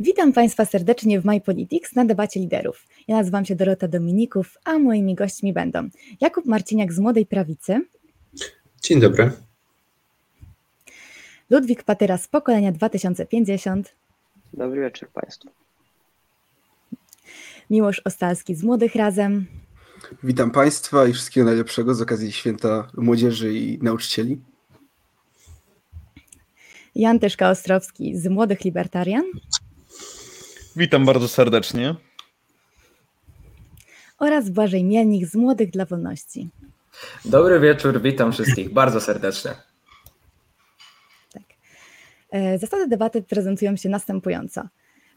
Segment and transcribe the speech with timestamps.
[0.00, 2.86] Witam Państwa serdecznie w My Politics na debacie liderów.
[3.08, 5.88] Ja nazywam się Dorota Dominików, a moimi gośćmi będą
[6.20, 7.80] Jakub Marciniak z Młodej Prawicy.
[8.82, 9.30] Dzień dobry.
[11.50, 13.94] Ludwik Patyra z Pokolenia 2050.
[14.52, 15.48] Dobry wieczór Państwu.
[17.70, 19.46] Miłosz Ostalski z Młodych Razem.
[20.22, 24.40] Witam Państwa i wszystkiego najlepszego z okazji Święta Młodzieży i Nauczycieli.
[26.94, 29.24] Jan Tyszka-Ostrowski z Młodych Libertarian.
[30.76, 31.94] Witam bardzo serdecznie.
[34.18, 36.48] Oraz Błażej Mielnik z Młodych dla Wolności.
[37.24, 39.50] Dobry wieczór, witam wszystkich bardzo serdecznie.
[41.32, 41.42] Tak.
[42.30, 44.68] E, zasady debaty prezentują się następująco.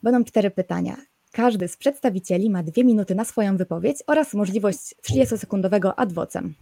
[0.03, 0.97] Będą cztery pytania.
[1.31, 6.53] Każdy z przedstawicieli ma dwie minuty na swoją wypowiedź oraz możliwość 30-sekundowego ad vocem.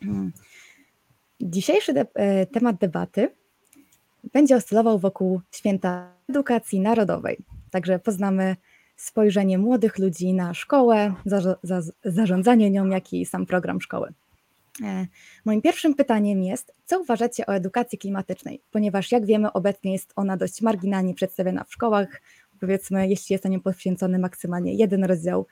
[0.00, 0.32] Hmm.
[1.40, 3.30] Dzisiejszy de e, temat debaty
[4.32, 7.57] będzie oscylował wokół święta edukacji narodowej.
[7.70, 8.56] Także poznamy
[8.96, 14.12] spojrzenie młodych ludzi na szkołę, za, za, zarządzanie nią, jak i sam program szkoły.
[14.84, 15.06] E,
[15.44, 18.60] moim pierwszym pytaniem jest, co uważacie o edukacji klimatycznej?
[18.70, 22.22] Ponieważ, jak wiemy, obecnie jest ona dość marginalnie przedstawiona w szkołach.
[22.60, 25.46] Powiedzmy, jeśli jest na nią poświęcony maksymalnie jeden rozdział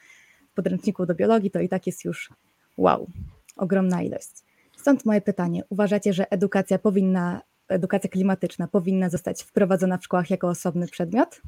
[0.54, 2.30] podręczniku do biologii, to i tak jest już
[2.76, 3.10] wow,
[3.56, 4.30] ogromna ilość.
[4.76, 10.48] Stąd moje pytanie: uważacie, że edukacja powinna, edukacja klimatyczna powinna zostać wprowadzona w szkołach jako
[10.48, 11.42] osobny przedmiot?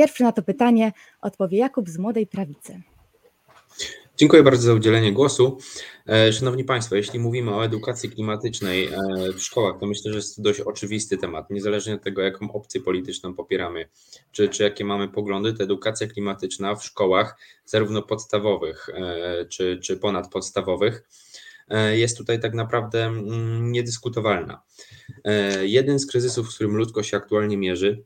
[0.00, 2.82] Pierwszy na to pytanie odpowie Jakub z Młodej Prawicy.
[4.16, 5.58] Dziękuję bardzo za udzielenie głosu.
[6.08, 8.98] E, szanowni Państwo, jeśli mówimy o edukacji klimatycznej e,
[9.32, 11.50] w szkołach, to myślę, że jest to dość oczywisty temat.
[11.50, 13.88] Niezależnie od tego, jaką opcję polityczną popieramy,
[14.32, 19.96] czy, czy jakie mamy poglądy, to edukacja klimatyczna w szkołach, zarówno podstawowych, e, czy, czy
[19.96, 21.08] ponadpodstawowych,
[21.92, 24.62] jest tutaj tak naprawdę mm, niedyskutowalna.
[25.62, 28.04] Jeden z kryzysów, z którym ludzkość się aktualnie mierzy,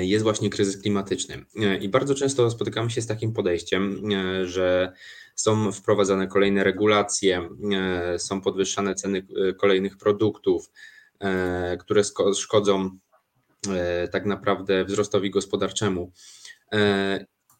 [0.00, 1.44] jest właśnie kryzys klimatyczny.
[1.56, 4.92] E, I bardzo często spotykamy się z takim podejściem, e, że
[5.34, 7.48] są wprowadzane kolejne regulacje,
[8.18, 9.26] są podwyższane ceny
[9.60, 10.70] kolejnych produktów,
[11.78, 12.02] które
[12.34, 12.90] szkodzą
[14.10, 16.12] tak naprawdę wzrostowi gospodarczemu.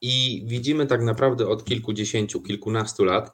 [0.00, 3.32] I widzimy tak naprawdę od kilkudziesięciu, kilkunastu lat,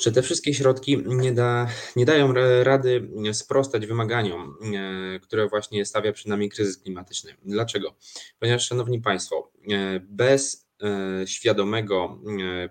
[0.00, 6.12] że te wszystkie środki nie, da, nie dają rady sprostać wymaganiom, e, które właśnie stawia
[6.12, 7.36] przed nami kryzys klimatyczny.
[7.44, 7.94] Dlaczego?
[8.38, 12.18] Ponieważ, Szanowni Państwo, e, bez e, świadomego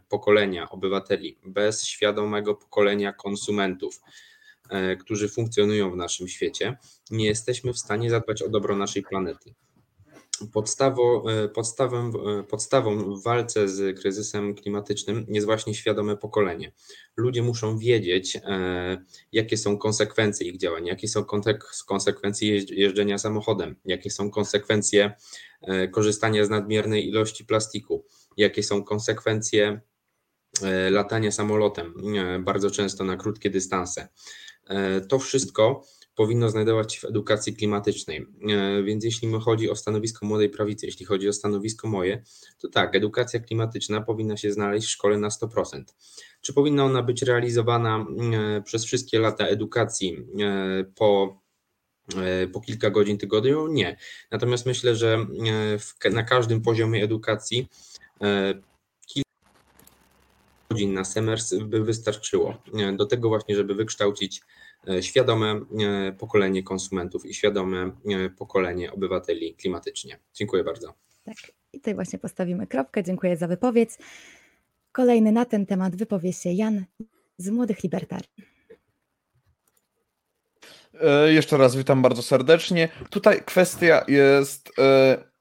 [0.10, 4.02] pokolenia obywateli, bez świadomego pokolenia konsumentów,
[5.00, 6.78] którzy funkcjonują w naszym świecie,
[7.12, 9.54] nie jesteśmy w stanie zadbać o dobro naszej planety.
[10.48, 16.72] Podstawą, e, podstawą, e, podstawą w walce z kryzysem klimatycznym jest właśnie świadome pokolenie.
[17.18, 21.26] Ludzie muszą wiedzieć, e, jakie są konsekwencje ich działań, jakie są
[21.88, 25.14] konsekwencje jeżdżenia samochodem, jakie są konsekwencje
[25.92, 28.06] korzystania z nadmiernej ilości plastiku,
[28.38, 29.82] jakie są konsekwencje
[30.92, 31.94] latania samolotem,
[32.44, 34.08] bardzo często na krótkie dystanse.
[35.10, 35.84] To wszystko
[36.20, 38.26] powinno znajdować się w edukacji klimatycznej.
[38.50, 42.24] E, więc jeśli chodzi o stanowisko młodej prawicy, jeśli chodzi o stanowisko moje,
[42.58, 45.84] to tak, edukacja klimatyczna powinna się znaleźć w szkole na 100%.
[46.42, 51.40] Czy powinna ona być realizowana e, przez wszystkie lata edukacji e, po
[52.54, 53.68] po kilka godzin tygodniu?
[53.68, 53.98] Nie.
[54.32, 55.26] Natomiast myślę, że
[56.12, 57.68] na każdym poziomie edukacji
[60.70, 62.62] godzin na semestr by wystarczyło
[62.94, 64.42] do tego właśnie, żeby wykształcić
[64.88, 70.20] E, świadome e, pokolenie konsumentów i świadome e, pokolenie obywateli klimatycznie.
[70.34, 70.94] Dziękuję bardzo.
[71.24, 71.36] Tak,
[71.74, 73.04] i tutaj właśnie postawimy kropkę.
[73.04, 73.90] Dziękuję za wypowiedź.
[74.92, 76.86] Kolejny na ten temat wypowie się Jan
[77.38, 78.30] z Młodych Libertariów.
[81.28, 82.90] Jeszcze raz witam bardzo serdecznie.
[83.10, 84.72] Tutaj kwestia jest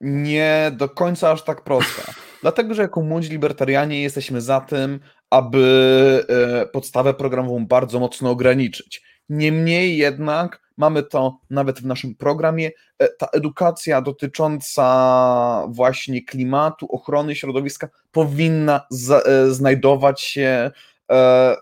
[0.00, 2.27] nie do końca aż tak prosta.
[2.42, 5.00] Dlatego, że jako młodzi libertarianie jesteśmy za tym,
[5.30, 6.24] aby
[6.72, 9.02] podstawę programową bardzo mocno ograniczyć.
[9.28, 12.70] Niemniej jednak mamy to nawet w naszym programie.
[12.98, 18.86] E, ta edukacja dotycząca właśnie klimatu, ochrony środowiska powinna
[19.26, 20.70] e, znajdować się e,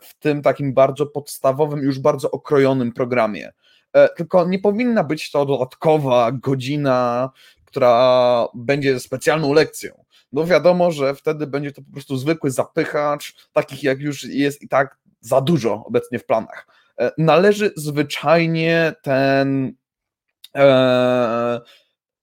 [0.03, 3.53] w tym takim bardzo podstawowym, już bardzo okrojonym programie.
[4.17, 7.31] Tylko nie powinna być to dodatkowa godzina,
[7.77, 10.05] która będzie specjalną lekcją.
[10.33, 14.69] No wiadomo, że wtedy będzie to po prostu zwykły zapychacz, takich jak już jest i
[14.69, 16.67] tak za dużo obecnie w planach.
[17.01, 19.77] E, należy zwyczajnie ten,
[20.57, 21.61] e,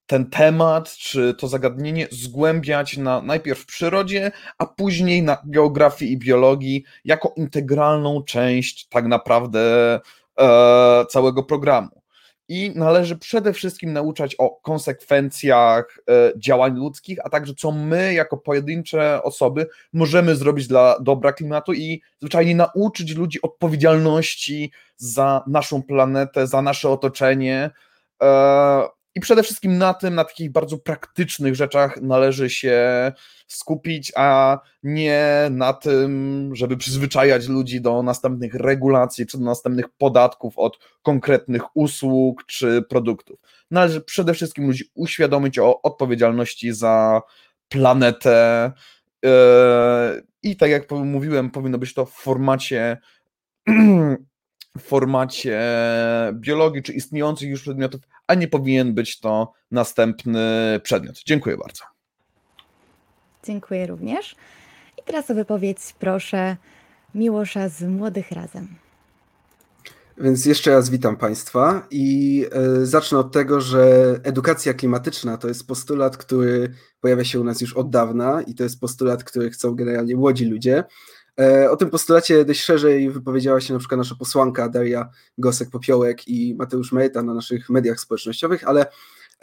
[0.05, 6.17] ten temat czy to zagadnienie zgłębiać na, najpierw w przyrodzie, a później na geografii i
[6.17, 9.99] biologii jako integralną część tak naprawdę
[10.39, 12.02] e, całego programu.
[12.47, 18.37] I należy przede wszystkim nauczać o konsekwencjach e, działań ludzkich, a także co my jako
[18.37, 26.47] pojedyncze osoby możemy zrobić dla dobra klimatu i zwyczajnie nauczyć ludzi odpowiedzialności za naszą planetę,
[26.47, 27.69] za nasze otoczenie.
[29.15, 33.11] I przede wszystkim na tym, na takich bardzo praktycznych rzeczach należy się
[33.47, 40.57] skupić, a nie na tym, żeby przyzwyczajać ludzi do następnych regulacji czy do następnych podatków
[40.57, 43.39] od konkretnych usług czy produktów.
[43.71, 47.21] Należy przede wszystkim ludzi uświadomić o odpowiedzialności za
[47.69, 48.71] planetę.
[49.23, 49.29] Yy,
[50.43, 52.97] I tak jak mówiłem, powinno być to w formacie
[54.77, 55.61] w formacie
[56.33, 60.41] biologii czy istniejących już przedmiotów, a nie powinien być to następny
[60.83, 61.19] przedmiot.
[61.25, 61.83] Dziękuję bardzo.
[63.43, 64.35] Dziękuję również.
[64.97, 66.57] I teraz o wypowiedź proszę
[67.15, 68.67] Miłosza z Młodych Razem.
[70.17, 75.67] Więc jeszcze raz witam Państwa i e, zacznę od tego, że edukacja klimatyczna to jest
[75.67, 79.75] postulat, który pojawia się u nas już od dawna i to jest postulat, który chcą
[79.75, 80.83] generalnie młodzi ludzie.
[81.39, 86.55] E, o tym postulacie dość szerzej wypowiedziała się na przykład nasza posłanka Daria Gosek-Popiołek i
[86.55, 88.85] Mateusz Mejta na naszych mediach społecznościowych, ale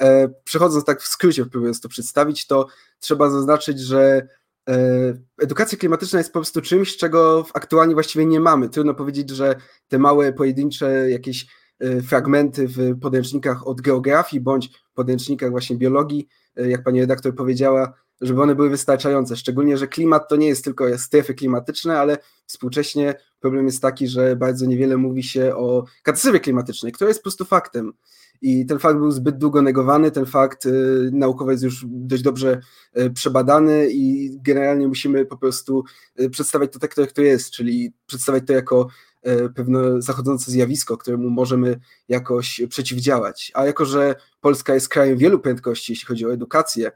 [0.01, 2.67] e, przechodząc tak w skrócie, próbując to przedstawić, to
[2.99, 4.29] trzeba zaznaczyć, że
[4.69, 4.77] e,
[5.43, 8.69] edukacja klimatyczna jest po prostu czymś, czego aktualnie właściwie nie mamy.
[8.69, 9.57] Trudno powiedzieć, że
[9.89, 11.47] te małe, pojedyncze jakieś
[12.09, 18.55] fragmenty w podręcznikach od geografii bądź podręcznikach właśnie biologii, jak pani redaktor powiedziała, żeby one
[18.55, 19.37] były wystarczające.
[19.37, 24.37] Szczególnie, że klimat to nie jest tylko strefy klimatyczne, ale współcześnie problem jest taki, że
[24.37, 27.93] bardzo niewiele mówi się o katastrofie klimatycznej, która jest po prostu faktem.
[28.43, 32.61] I ten fakt był zbyt długo negowany, ten fakt y, naukowo jest już dość dobrze
[32.99, 35.85] y, przebadany i generalnie musimy po prostu
[36.21, 38.89] y, przedstawiać to tak, jak to jest, czyli przedstawiać to jako
[39.55, 43.53] pewne zachodzące zjawisko, któremu możemy jakoś przeciwdziałać.
[43.55, 46.91] A jako, że Polska jest krajem wielu prędkości, jeśli chodzi o edukację,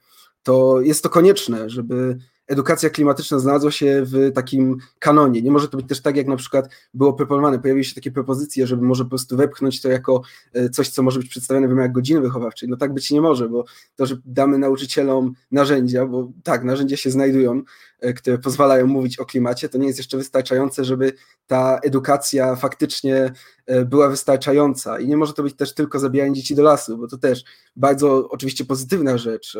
[0.45, 5.43] to jest to konieczne, żeby edukacja klimatyczna znalazła się w takim kanonie.
[5.43, 7.59] Nie może to być też tak, jak na przykład było proponowane.
[7.59, 11.19] Pojawiły się takie propozycje, żeby może po prostu wepchnąć to jako e, coś, co może
[11.19, 12.69] być przedstawione w ramach godziny wychowawczej.
[12.69, 13.65] No tak być nie może, bo
[13.97, 17.63] to, że damy nauczycielom narzędzia, bo tak, narzędzia się znajdują,
[18.01, 21.13] e, które pozwalają mówić o klimacie, to nie jest jeszcze wystarczające, żeby
[21.47, 23.33] ta edukacja faktycznie
[23.67, 24.99] e, była wystarczająca.
[24.99, 27.45] I nie może to być też tylko zabijanie dzieci do lasu, bo to też
[27.77, 29.59] bardzo oczywiście pozytywna rzecz.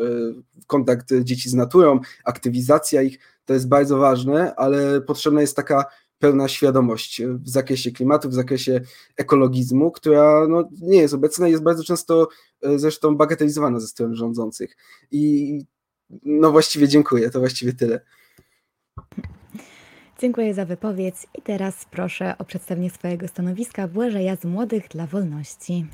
[0.67, 5.85] Kontakt dzieci z naturą, aktywizacja ich, to jest bardzo ważne, ale potrzebna jest taka
[6.19, 8.81] pełna świadomość w zakresie klimatu, w zakresie
[9.17, 12.27] ekologizmu, która no, nie jest obecna i jest bardzo często
[12.75, 14.77] zresztą bagatelizowana ze strony rządzących.
[15.11, 15.59] I
[16.23, 18.01] no właściwie dziękuję, to właściwie tyle.
[20.19, 25.85] Dziękuję za wypowiedź i teraz proszę o przedstawienie swojego stanowiska Błażeja z Młodych dla Wolności.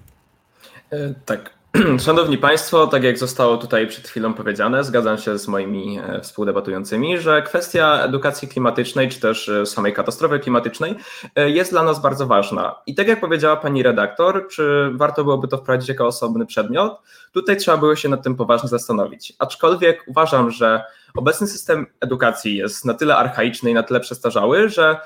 [0.89, 1.60] E, tak,
[2.05, 7.19] Szanowni Państwo, tak jak zostało tutaj przed chwilą powiedziane, zgadzam się z moimi e, współdebatującymi,
[7.19, 10.95] że kwestia edukacji klimatycznej, czy też e, samej katastrofy klimatycznej
[11.35, 12.75] jest dla nas bardzo ważna.
[12.85, 17.01] I tak jak powiedziała pani redaktor, czy warto byłoby to wprowadzić jako osobny przedmiot,
[17.31, 19.33] tutaj trzeba było się nad tym poważnie zastanowić.
[19.39, 20.83] Aczkolwiek uważam, że
[21.15, 24.99] obecny system edukacji jest na tyle archaiczny i na tyle przestarzały, że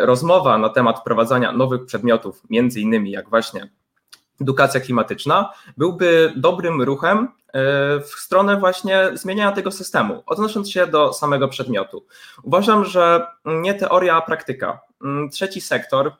[0.00, 3.70] rozmowa na temat wprowadzania nowych przedmiotów, między innymi jak właśnie
[4.42, 7.60] edukacja klimatyczna byłby dobrym ruchem e,
[8.00, 12.06] w stronę właśnie zmieniania tego systemu, odnosząc się do samego przedmiotu.
[12.42, 14.80] Uważam, że nie teoria, a praktyka.
[15.04, 16.12] Mm, trzeci sektor,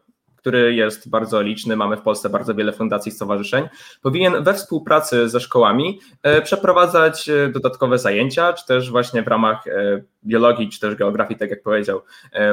[0.43, 3.69] który jest bardzo liczny, mamy w Polsce bardzo wiele fundacji i stowarzyszeń,
[4.03, 9.67] powinien we współpracy ze szkołami e, przeprowadzać e, dodatkowe zajęcia, czy też właśnie w ramach
[9.67, 12.01] e, biologii, czy też geografii, tak jak powiedział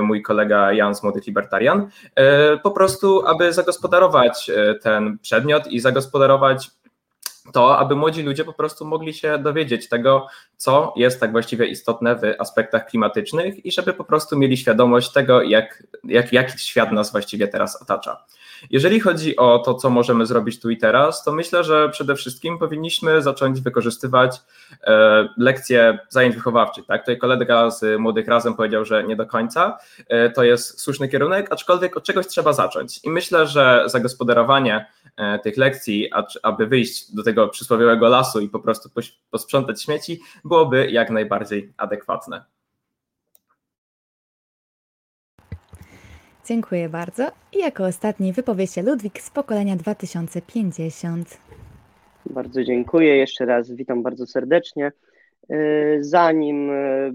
[0.01, 1.89] mój kolega Jan z Młodych Libertarian,
[2.63, 4.51] po prostu, aby zagospodarować
[4.83, 6.71] ten przedmiot i zagospodarować
[7.53, 10.27] to, aby młodzi ludzie po prostu mogli się dowiedzieć tego,
[10.57, 15.41] co jest tak właściwie istotne w aspektach klimatycznych i żeby po prostu mieli świadomość tego,
[15.41, 18.25] jak, jak, jak świat nas właściwie teraz otacza.
[18.69, 22.59] Jeżeli chodzi o to, co możemy zrobić tu i teraz, to myślę, że przede wszystkim
[22.59, 24.41] powinniśmy zacząć wykorzystywać
[24.83, 26.85] e, lekcje zajęć wychowawczych.
[26.85, 27.01] Tak?
[27.01, 29.77] Tutaj kolega z Młodych Razem powiedział, że nie do końca.
[30.07, 32.99] E, to jest słuszny kierunek, aczkolwiek od czegoś trzeba zacząć.
[33.03, 34.85] I myślę, że zagospodarowanie
[35.17, 36.09] e, tych lekcji,
[36.43, 38.89] aby wyjść do tego przysłowiowego lasu i po prostu
[39.31, 42.58] posprzątać śmieci, byłoby jak najbardziej adekwatne.
[46.49, 47.31] Dziękuję bardzo.
[47.53, 51.37] I jako ostatni wypowie się Ludwik z pokolenia 2050.
[52.25, 53.17] Bardzo dziękuję.
[53.17, 54.91] Jeszcze raz witam bardzo serdecznie.
[55.99, 56.71] Zanim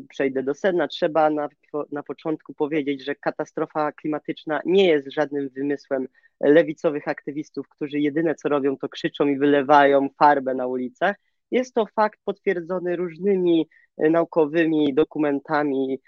[0.09, 1.49] przejdę do sedna, trzeba na,
[1.93, 6.09] na początku powiedzieć, że katastrofa klimatyczna nie jest żadnym wymysłem
[6.41, 11.17] lewicowych aktywistów, którzy jedyne co robią, to krzyczą i wylewają farbę na ulicach.
[11.51, 16.01] Jest to fakt potwierdzony różnymi naukowymi dokumentami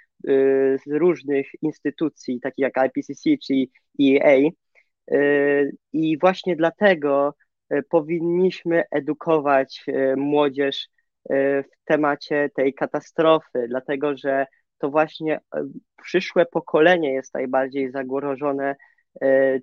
[0.87, 3.55] z różnych instytucji, takich jak IPCC czy
[4.03, 4.51] EA.
[5.93, 7.35] I właśnie dlatego
[7.91, 9.85] powinniśmy edukować
[10.17, 10.89] młodzież
[11.31, 14.47] w temacie tej katastrofy, dlatego że
[14.79, 15.41] to właśnie
[16.03, 18.77] przyszłe pokolenie jest najbardziej zagrożone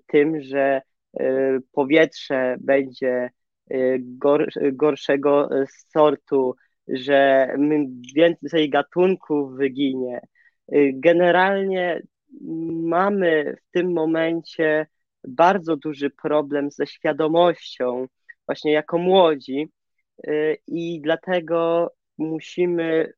[0.08, 0.82] tym, że
[1.72, 3.30] powietrze będzie
[4.74, 5.50] gorszego
[5.94, 6.56] sortu,
[6.88, 7.48] że
[8.16, 10.22] więcej gatunków wyginie.
[10.94, 12.02] Generalnie
[12.84, 14.88] mamy w tym momencie
[15.28, 18.08] bardzo duży problem ze świadomością,
[18.46, 19.72] właśnie jako młodzi,
[20.68, 23.14] i dlatego musimy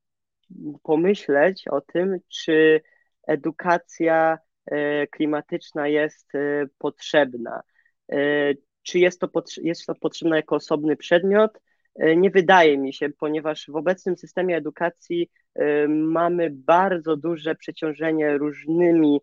[0.84, 2.82] pomyśleć o tym, czy
[3.28, 4.38] edukacja
[5.12, 6.32] klimatyczna jest
[6.78, 7.62] potrzebna.
[8.84, 9.30] Czy jest to,
[9.62, 11.52] jest to potrzebne jako osobny przedmiot?
[12.18, 15.30] Nie wydaje mi się, ponieważ w obecnym systemie edukacji
[15.88, 19.22] mamy bardzo duże przeciążenie różnymi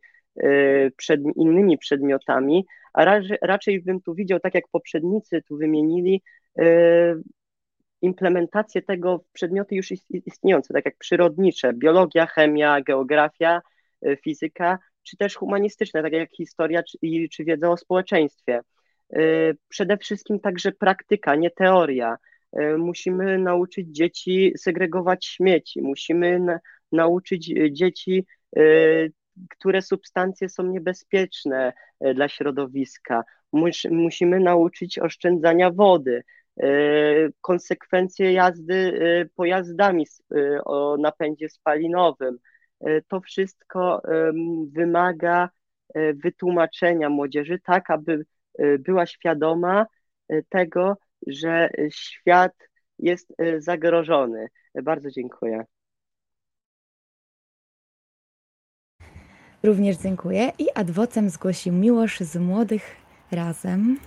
[0.97, 6.23] przed, innymi przedmiotami, a raczej, raczej bym tu widział, tak jak poprzednicy tu wymienili,
[8.03, 13.63] implementację tego w przedmioty już istniejące, tak jak przyrodnicze, biologia, chemia, geografia,
[14.23, 16.99] fizyka, czy też humanistyczne, tak jak historia czy,
[17.33, 18.61] czy wiedza o społeczeństwie.
[19.69, 22.17] Przede wszystkim także praktyka, nie teoria.
[22.79, 26.61] Musimy nauczyć dzieci segregować śmieci, musimy na,
[26.93, 28.27] nauczyć dzieci,
[29.51, 31.73] które substancje są niebezpieczne
[32.15, 33.23] dla środowiska.
[33.53, 36.23] Mus, musimy nauczyć oszczędzania wody,
[37.41, 38.93] konsekwencje jazdy
[39.35, 40.07] pojazdami
[40.65, 42.39] o napędzie spalinowym.
[43.09, 44.03] To wszystko
[44.73, 45.51] wymaga
[46.15, 48.25] wytłumaczenia młodzieży, tak aby
[48.79, 49.87] była świadoma
[50.49, 52.53] tego, że świat
[52.99, 54.49] jest zagrożony.
[54.83, 55.65] Bardzo dziękuję.
[59.63, 60.53] Również dziękuję.
[60.59, 62.97] I adwocem zgłosił Miłosz z Młodych
[63.31, 63.99] Razem.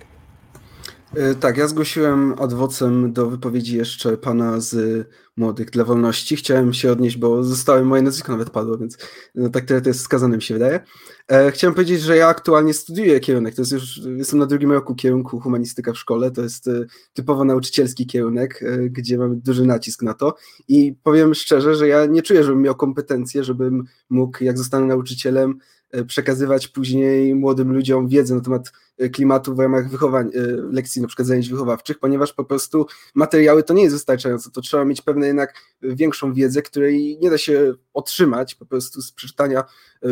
[1.40, 5.08] Tak, ja zgłosiłem adwocem do wypowiedzi jeszcze pana z
[5.38, 6.36] Młodych dla Wolności.
[6.36, 8.98] Chciałem się odnieść, bo zostały moje nazwisko nawet padło, więc
[9.36, 10.80] no, tak tyle to jest skazane mi się wydaje.
[11.32, 14.96] E, chciałem powiedzieć, że ja aktualnie studiuję kierunek, to jest już, jestem na drugim roku
[14.96, 16.72] kierunku humanistyka w szkole, to jest e,
[17.14, 20.36] typowo nauczycielski kierunek, e, gdzie mamy duży nacisk na to
[20.68, 25.60] i powiem szczerze, że ja nie czuję, żebym miał kompetencje, żebym mógł, jak zostanę nauczycielem,
[26.08, 28.72] przekazywać później młodym ludziom wiedzę na temat
[29.14, 30.30] klimatu w ramach wychowań,
[30.72, 32.86] lekcji na przykład zajęć wychowawczych, ponieważ po prostu
[33.16, 37.38] materiały to nie jest wystarczające, to trzeba mieć pewne jednak większą wiedzę, której nie da
[37.38, 39.64] się otrzymać po prostu z przeczytania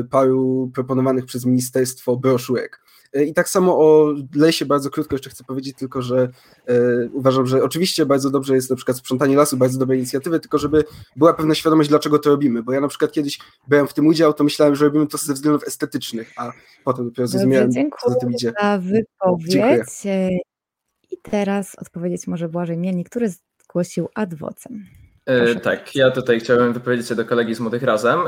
[0.10, 2.84] paru proponowanych przez ministerstwo broszurek.
[3.14, 6.30] I tak samo o lesie bardzo krótko jeszcze chcę powiedzieć, tylko że
[6.68, 6.74] e,
[7.14, 10.84] uważam, że oczywiście bardzo dobrze jest na przykład sprzątanie lasu, bardzo dobre inicjatywy, tylko żeby
[11.16, 14.34] była pewna świadomość, dlaczego to robimy, bo ja na przykład kiedyś brałem w tym udział,
[14.34, 16.52] to myślałem, że robimy to ze względów estetycznych, a
[16.84, 17.72] potem dopiero zrozumiałem,
[18.04, 18.54] co za tym idzie.
[18.62, 19.52] za wypowiedź.
[19.52, 20.40] Dziękuję.
[21.12, 23.30] I teraz odpowiedzieć może Błażej Mielnik, który
[23.64, 24.86] zgłosił adwocem.
[25.26, 25.56] Proszę.
[25.56, 28.20] Tak, ja tutaj chciałem wypowiedzieć się do kolegi z Młodych Razem.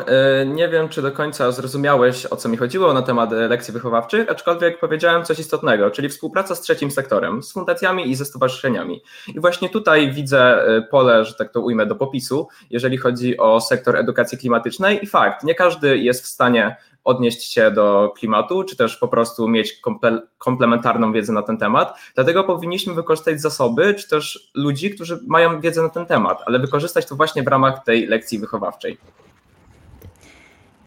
[0.46, 4.80] Nie wiem, czy do końca zrozumiałeś, o co mi chodziło na temat lekcji wychowawczych, aczkolwiek
[4.80, 9.02] powiedziałem coś istotnego, czyli współpraca z trzecim sektorem, z fundacjami i ze stowarzyszeniami.
[9.36, 13.98] I właśnie tutaj widzę pole, że tak to ujmę, do popisu, jeżeli chodzi o sektor
[13.98, 15.04] edukacji klimatycznej.
[15.04, 16.76] I fakt, nie każdy jest w stanie
[17.06, 21.98] odnieść się do klimatu, czy też po prostu mieć komple komplementarną wiedzę na ten temat.
[22.16, 27.06] Dlatego powinniśmy wykorzystać zasoby, czy też ludzi, którzy mają wiedzę na ten temat, ale wykorzystać
[27.06, 28.98] to właśnie w ramach tej lekcji wychowawczej.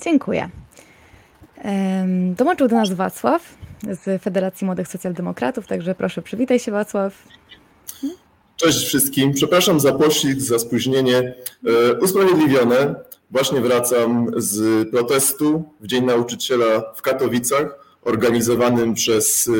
[0.04, 0.50] Dziękuję.
[2.36, 3.42] Dołączył do nas Wacław
[3.82, 7.14] z Federacji Młodych Socjaldemokratów, także proszę przywitaj się Wacław.
[8.56, 9.32] Cześć wszystkim.
[9.32, 11.34] Przepraszam za poślizg, za spóźnienie.
[12.00, 12.94] Usprawiedliwione.
[13.30, 19.50] Właśnie wracam z protestu w Dzień Nauczyciela w Katowicach, organizowanym przez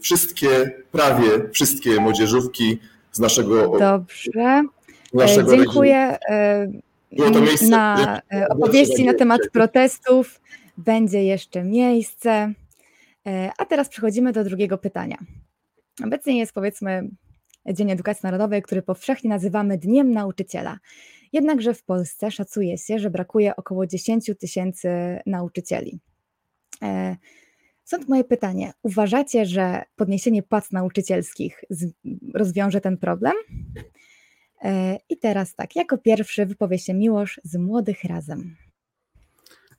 [0.00, 2.78] wszystkie, prawie wszystkie młodzieżówki
[3.12, 3.78] z naszego.
[3.78, 4.62] Dobrze.
[5.14, 6.18] Naszego Dziękuję.
[7.12, 10.40] Było to miejsce, na opowieści na temat protestów
[10.76, 12.52] będzie jeszcze miejsce.
[13.58, 15.18] A teraz przechodzimy do drugiego pytania.
[16.04, 17.08] Obecnie jest powiedzmy
[17.66, 20.78] Dzień Edukacji Narodowej, który powszechnie nazywamy Dniem Nauczyciela.
[21.32, 24.88] Jednakże w Polsce szacuje się, że brakuje około 10 tysięcy
[25.26, 26.00] nauczycieli.
[27.84, 28.72] Stąd moje pytanie.
[28.82, 31.64] Uważacie, że podniesienie płac nauczycielskich
[32.34, 33.34] rozwiąże ten problem?
[35.08, 38.56] I teraz tak, jako pierwszy wypowie się Miłosz z Młodych Razem.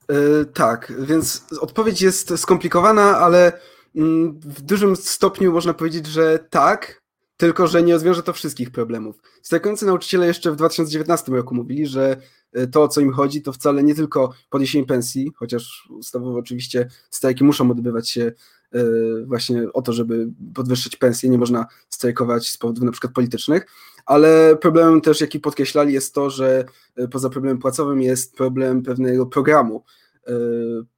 [0.09, 3.51] E, tak, więc odpowiedź jest skomplikowana, ale
[3.95, 7.02] mm, w dużym stopniu można powiedzieć, że tak,
[7.43, 9.15] tylko że nie rozwiąże to wszystkich problemów.
[9.41, 12.17] Strajkujący nauczyciele jeszcze w 2019 roku mówili, że
[12.53, 16.87] e, to, o co im chodzi, to wcale nie tylko podniesienie pensji, chociaż ustawowo oczywiście
[17.09, 18.31] strajki muszą odbywać się
[18.73, 18.83] e,
[19.25, 23.65] właśnie o to, żeby podwyższyć pensję, nie można strajkować z powodów na przykład politycznych,
[24.05, 29.25] ale problemem też, jaki podkreślali, jest to, że e, poza problemem płacowym jest problem pewnego
[29.25, 29.83] programu,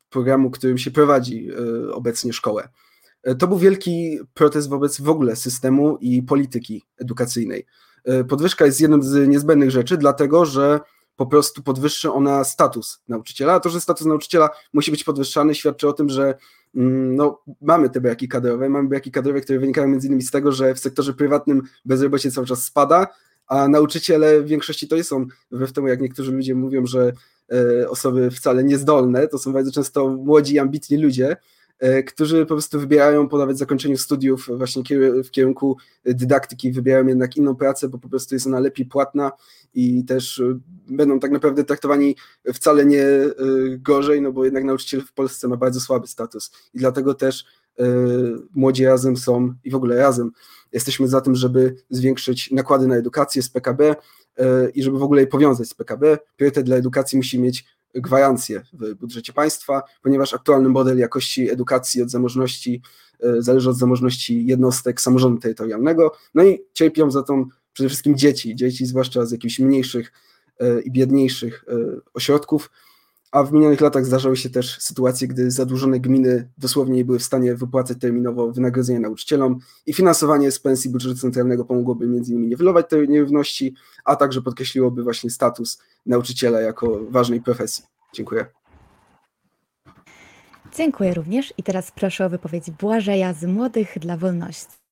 [0.10, 1.50] programu, którym się prowadzi
[1.94, 2.70] obecnie szkołę.
[3.40, 7.66] To był wielki protest wobec w ogóle systemu i polityki edukacyjnej.
[8.30, 10.80] Podwyżka jest jedną z niezbędnych rzeczy, dlatego że
[11.16, 15.88] po prostu podwyższy ona status nauczyciela, a to, że status nauczyciela musi być podwyższany, świadczy
[15.88, 16.36] o tym, że
[16.76, 20.52] mm, no, mamy te braki kadrowe, mamy braki kadrowe, które wynikają między innymi z tego,
[20.52, 23.08] że w sektorze prywatnym bezrobocie cały czas spada,
[23.48, 27.14] a nauczyciele w większości to nie są, wbrew temu jak niektórzy ludzie mówią, że
[27.82, 31.65] e, osoby wcale niezdolne, to są bardzo często młodzi, ambitni ludzie, E,
[32.08, 34.84] którzy po prostu wybierają po nawet zakończeniu studiów właśnie
[35.24, 39.32] w kierunku dydaktyki, wybierają jednak inną pracę, bo po prostu jest ona lepiej płatna
[39.74, 42.16] i też e, będą tak naprawdę traktowani
[42.54, 43.32] wcale nie e,
[43.78, 47.46] gorzej, no bo jednak nauczyciel w Polsce ma bardzo słaby status i dlatego też
[48.54, 50.32] młodzi razem są i w ogóle razem
[50.72, 53.96] jesteśmy za tym, żeby zwiększyć nakłady na edukację z PKB
[54.74, 56.18] i żeby w ogóle je powiązać z PKB.
[56.38, 57.66] Priorytet dla edukacji musi mieć
[57.96, 62.82] gwarancje w budżecie państwa, ponieważ aktualny model jakości edukacji od zamożności
[63.20, 68.56] e, zależy od zamożności jednostek samorządu terytorialnego, no i cierpią za to przede wszystkim dzieci,
[68.56, 70.12] dzieci zwłaszcza z jakichś mniejszych
[70.60, 71.74] e, i biedniejszych e,
[72.14, 72.72] ośrodków,
[73.36, 77.24] a w minionych latach zdarzały się też sytuacje, gdy zadłużone gminy dosłownie nie były w
[77.24, 82.86] stanie wypłacać terminowo wynagrodzenia nauczycielom i finansowanie z pensji budżetu centralnego pomogłoby między innymi niwelować
[82.90, 83.76] te nierówności,
[84.06, 87.84] a także podkreśliłoby właśnie status nauczyciela jako ważnej profesji.
[88.14, 88.46] Dziękuję.
[90.76, 94.86] Dziękuję również i teraz proszę o wypowiedź Błażeja z Młodych dla Wolności.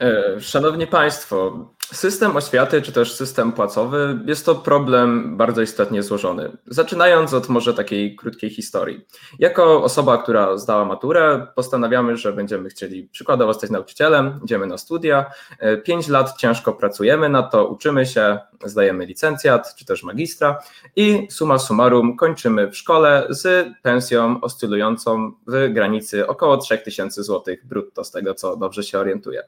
[0.00, 6.56] E, szanowni Państwo, System oświaty, czy też system płacowy, jest to problem bardzo istotnie złożony.
[6.66, 9.00] Zaczynając od może takiej krótkiej historii.
[9.38, 15.30] Jako osoba, która zdała maturę, postanawiamy, że będziemy chcieli przykładowo stać nauczycielem, idziemy na studia,
[15.58, 20.58] e, pięć lat ciężko pracujemy na to, uczymy się, zdajemy licencjat, czy też magistra
[20.96, 28.04] i summa summarum kończymy w szkole z pensją oscylującą w granicy około 3000 zł brutto,
[28.04, 29.42] z tego co dobrze się orientuję.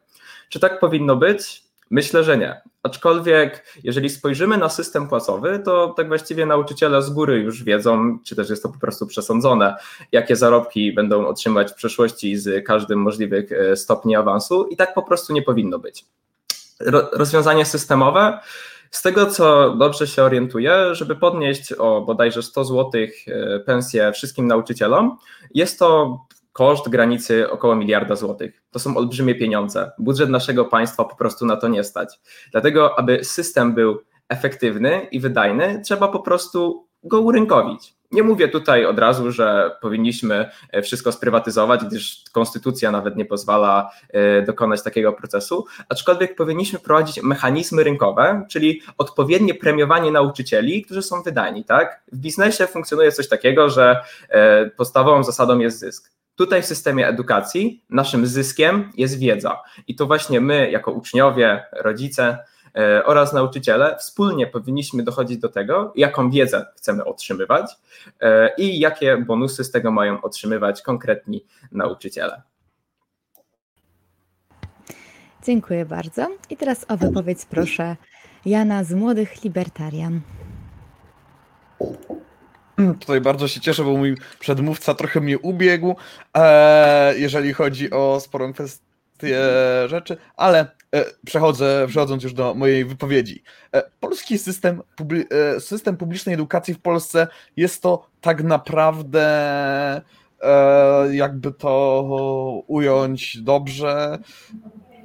[0.49, 1.65] Czy tak powinno być?
[1.95, 2.61] Myślę, że nie.
[2.83, 8.37] Aczkolwiek, jeżeli spojrzymy na system płacowy, to tak właściwie nauczyciele z góry już wiedzą, czy
[8.37, 9.77] też jest to po prostu przesądzone,
[10.13, 15.03] jakie zarobki będą otrzymywać w przyszłości z każdym możliwych e, stopni awansu, i tak po
[15.03, 16.05] prostu nie powinno być.
[17.13, 18.39] Rozwiązanie systemowe.
[18.91, 22.91] Z tego, co dobrze się orientuję, żeby podnieść o bodajże 100 zł
[23.27, 25.19] e, pensję wszystkim nauczycielom,
[25.55, 26.19] jest to
[26.55, 28.63] koszt granicy około miliarda złotych.
[28.71, 29.91] To są olbrzymie pieniądze.
[29.99, 32.21] Budżet naszego państwa po prostu na to nie stać.
[32.53, 37.95] Dlatego, aby system był efektywny i wydajny, trzeba po prostu go urynkowić.
[38.13, 43.91] Nie mówię tutaj od razu, że powinniśmy e, wszystko sprywatyzować, gdyż konstytucja nawet nie pozwala
[44.11, 51.23] e, dokonać takiego procesu, aczkolwiek powinniśmy prowadzić mechanizmy rynkowe, czyli odpowiednie premiowanie nauczycieli, którzy są
[51.23, 51.65] wydajni.
[51.65, 52.03] Tak?
[52.13, 56.15] W biznesie funkcjonuje coś takiego, że e, podstawową zasadą jest zysk.
[56.37, 59.63] Tutaj w systemie edukacji naszym zyskiem jest wiedza.
[59.87, 62.39] I to właśnie my, jako uczniowie, rodzice
[62.77, 67.71] e, oraz nauczyciele, wspólnie powinniśmy dochodzić do tego, jaką wiedzę chcemy otrzymywać
[68.21, 72.43] e, i jakie bonusy z tego mają otrzymywać konkretni nauczyciele.
[75.45, 76.29] Dziękuję bardzo.
[76.51, 77.97] I teraz o wypowiedź proszę
[78.45, 80.21] Jana z Młodych Libertarian.
[83.01, 85.97] Tutaj bardzo się cieszę, bo mój przedmówca trochę mnie ubiegł,
[86.37, 89.39] e, jeżeli chodzi o sporą kwestię
[89.87, 90.61] rzeczy, ale
[90.95, 93.43] e, przechodzę, przechodząc już do mojej wypowiedzi.
[93.73, 94.83] E, polski system,
[95.59, 100.03] system publicznej edukacji w Polsce jest to tak naprawdę,
[101.11, 104.19] jakby to ująć dobrze,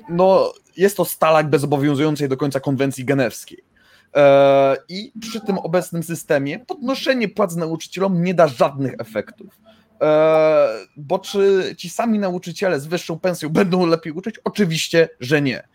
[0.10, 3.69] no jest to stalak bez obowiązującej do końca konwencji genewskiej.
[4.16, 9.62] E, I przy tym obecnym systemie podnoszenie płac nauczycielom nie da żadnych efektów.
[10.02, 10.68] E,
[10.98, 14.36] bo czy ci sami nauczyciele z wyższą pensją będą lepiej uczyć?
[14.44, 15.68] Oczywiście, że nie.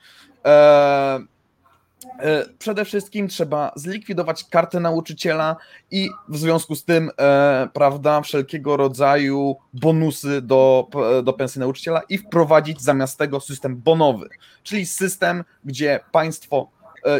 [0.44, 1.20] E,
[2.58, 5.56] przede wszystkim trzeba zlikwidować kartę nauczyciela
[5.90, 7.10] i w związku z tym,
[7.72, 10.88] prawda, wszelkiego rodzaju bonusy do,
[11.22, 14.28] do pensji nauczyciela i wprowadzić zamiast tego system bonowy,
[14.62, 16.70] czyli system, gdzie państwo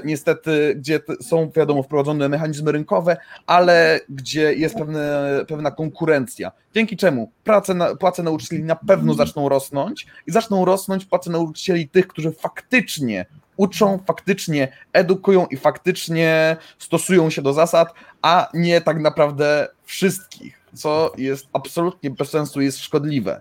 [0.05, 3.17] niestety, gdzie są, wiadomo, wprowadzone mechanizmy rynkowe,
[3.47, 6.53] ale gdzie jest pewne, pewna konkurencja.
[6.75, 11.89] Dzięki czemu prace na, płace nauczycieli na pewno zaczną rosnąć i zaczną rosnąć płace nauczycieli
[11.89, 19.01] tych, którzy faktycznie uczą, faktycznie edukują i faktycznie stosują się do zasad, a nie tak
[19.01, 23.41] naprawdę wszystkich, co jest absolutnie bez sensu, jest szkodliwe.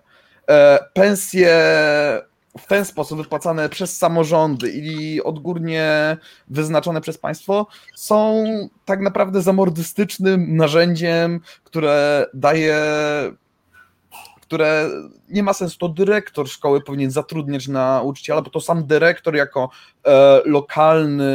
[0.49, 1.57] E, pensje
[2.57, 8.45] w ten sposób wypłacane przez samorządy i odgórnie wyznaczone przez państwo są
[8.85, 12.77] tak naprawdę zamordystycznym narzędziem, które daje
[14.41, 14.89] które
[15.29, 19.69] nie ma sensu, to dyrektor szkoły powinien zatrudniać nauczyciela, bo to sam dyrektor jako
[20.05, 21.33] e, lokalny,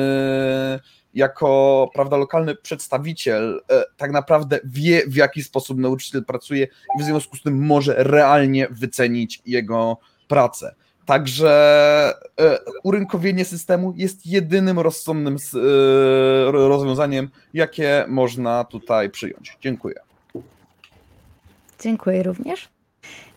[1.14, 6.66] jako prawda, lokalny przedstawiciel e, tak naprawdę wie, w jaki sposób nauczyciel pracuje
[6.98, 10.74] i w związku z tym może realnie wycenić jego pracę.
[11.08, 11.50] Także
[12.40, 19.58] e, urynkowienie systemu jest jedynym rozsądnym e, rozwiązaniem, jakie można tutaj przyjąć.
[19.60, 19.94] Dziękuję.
[21.80, 22.68] Dziękuję również.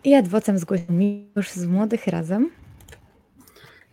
[0.04, 2.50] I adwocem zgłosił mi już z Młodych Razem.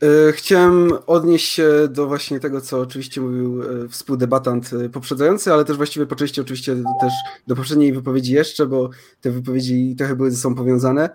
[0.02, 6.06] E, chciałem odnieść się do właśnie tego, co oczywiście mówił współdebatant poprzedzający, ale też właściwie
[6.06, 7.12] po części oczywiście też
[7.46, 11.10] do poprzedniej wypowiedzi jeszcze, bo te wypowiedzi trochę były ze sobą powiązane.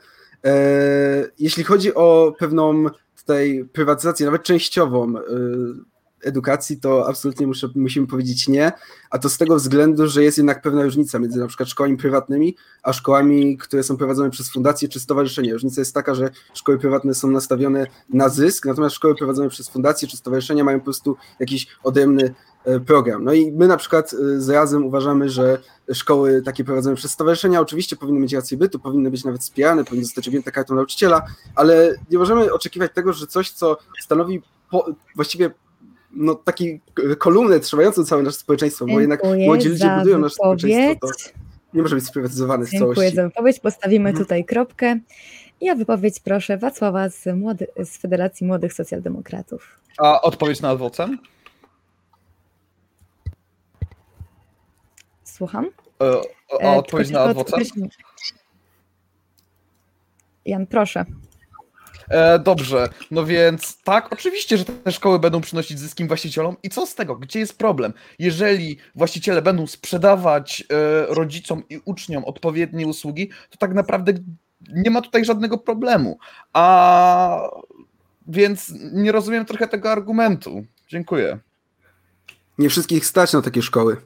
[1.39, 2.85] Jeśli chodzi o pewną
[3.17, 5.13] tutaj prywatyzację, nawet częściową
[6.23, 8.71] edukacji, to absolutnie muszę, musimy powiedzieć nie,
[9.09, 12.55] a to z tego względu, że jest jednak pewna różnica między na przykład szkołami prywatnymi,
[12.83, 15.53] a szkołami, które są prowadzone przez fundacje czy stowarzyszenie.
[15.53, 20.07] Różnica jest taka, że szkoły prywatne są nastawione na zysk, natomiast szkoły prowadzone przez fundacje
[20.07, 22.33] czy stowarzyszenia mają po prostu jakiś odrębny
[22.85, 23.23] program.
[23.23, 25.57] No i my na przykład z Razem uważamy, że
[25.93, 30.05] szkoły takie prowadzone przez stowarzyszenia oczywiście powinny mieć rację bytu, powinny być nawet wspierane, powinny
[30.05, 35.51] zostać objęte kartą nauczyciela, ale nie możemy oczekiwać tego, że coś, co stanowi po, właściwie
[36.15, 36.79] no, taki
[37.17, 41.07] kolumnę trzymającą całe nasze społeczeństwo, bo jednak młodzi ludzie budują nasze społeczeństwo, to
[41.73, 43.15] nie może być sprywatyzowane w Dziękuję całości.
[43.15, 43.59] za wypowiedź.
[43.59, 44.25] Postawimy mhm.
[44.25, 44.99] tutaj kropkę.
[45.61, 49.79] I o wypowiedź proszę Wacława z, młody, z Federacji Młodych Socjaldemokratów.
[49.97, 51.17] A odpowiedź na adwocem?
[55.23, 55.69] Słucham?
[56.01, 57.63] E, a odpowiedź na adwocem?
[60.45, 61.05] Jan, proszę.
[62.09, 66.85] E, dobrze, no więc tak, oczywiście, że te szkoły będą przynosić zyskim właścicielom i co
[66.85, 67.15] z tego?
[67.15, 67.93] Gdzie jest problem?
[68.19, 74.13] Jeżeli właściciele będą sprzedawać e, rodzicom i uczniom odpowiednie usługi, to tak naprawdę
[74.73, 76.17] nie ma tutaj żadnego problemu.
[76.53, 77.49] A
[78.27, 80.65] więc nie rozumiem trochę tego argumentu.
[80.87, 81.39] Dziękuję.
[82.57, 83.97] Nie wszystkich stać na takie szkoły.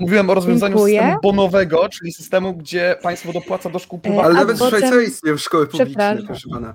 [0.00, 1.00] Mówiłem o rozwiązaniu Dziękuję.
[1.00, 4.26] systemu bonowego, czyli systemu, gdzie państwo dopłaca do szkół E, prywatnych.
[4.26, 6.74] Ale nawet w Szwajcarii istnieją szkoły publiczne, proszę pana.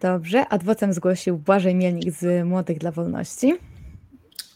[0.00, 3.58] Dobrze, adwocem zgłosił Błażej Mielnik z Młodych dla Wolności.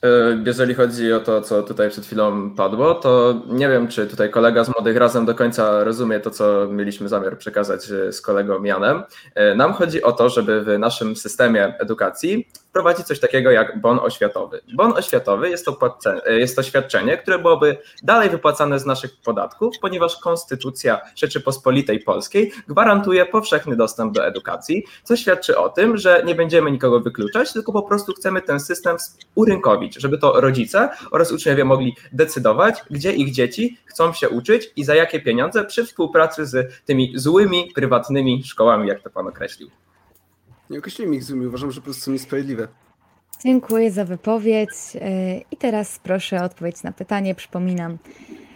[0.03, 0.09] E,
[0.47, 4.65] Jeżeli chodzi o to, co tutaj przed chwilą padło, to nie wiem, czy tutaj kolega
[4.65, 9.03] z Młodych Razem do końca rozumie to, co mieliśmy zamiar przekazać e, z kolegą Janem.
[9.57, 14.61] Nam chodzi o to, żeby w naszym systemie edukacji wprowadzić coś takiego jak bon oświatowy.
[14.75, 15.79] Bon oświatowy jest to,
[16.27, 23.27] jest to świadczenie, które byłoby dalej wypłacane z naszych podatków, ponieważ Konstytucja Rzeczypospolitej Polskiej gwarantuje
[23.27, 27.83] powszechny dostęp do edukacji, co świadczy o tym, że nie będziemy nikogo wykluczać, tylko po
[27.83, 28.97] prostu chcemy ten system
[29.35, 34.85] urynkowić, żeby to rodzice oraz uczniowie mogli decydować, gdzie ich dzieci chcą się uczyć i
[34.85, 39.71] za jakie pieniądze przy współpracy z tymi złymi, prywatnymi szkołami, jak to pan określił.
[40.73, 42.69] Nie określiłem ich złymi, uważam, że po prostu są niesprawiedliwe.
[43.45, 44.71] Dziękuję za wypowiedź.
[44.95, 47.35] E, I teraz proszę o odpowiedź na pytanie.
[47.35, 47.99] Przypominam,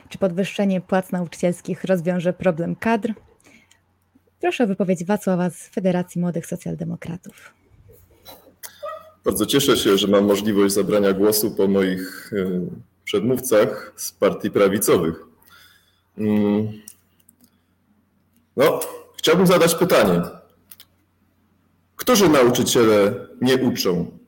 [0.08, 3.12] czy podwyższenie płac nauczycielskich rozwiąże problem kadr?
[4.40, 7.54] Proszę o wypowiedź Wacława z Federacji Młodych Socjaldemokratów.
[9.24, 12.60] Bardzo cieszę się, że mam możliwość zabrania głosu po moich e,
[13.04, 15.14] przedmówcach z partii prawicowych.
[16.18, 16.68] Mm.
[18.56, 18.80] No,
[19.16, 20.22] chciałbym zadać pytanie.
[22.06, 24.18] Którzy nauczyciele nie uczą?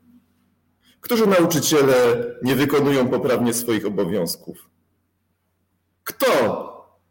[1.00, 4.70] Którzy nauczyciele nie wykonują poprawnie swoich obowiązków?
[6.04, 6.28] Kto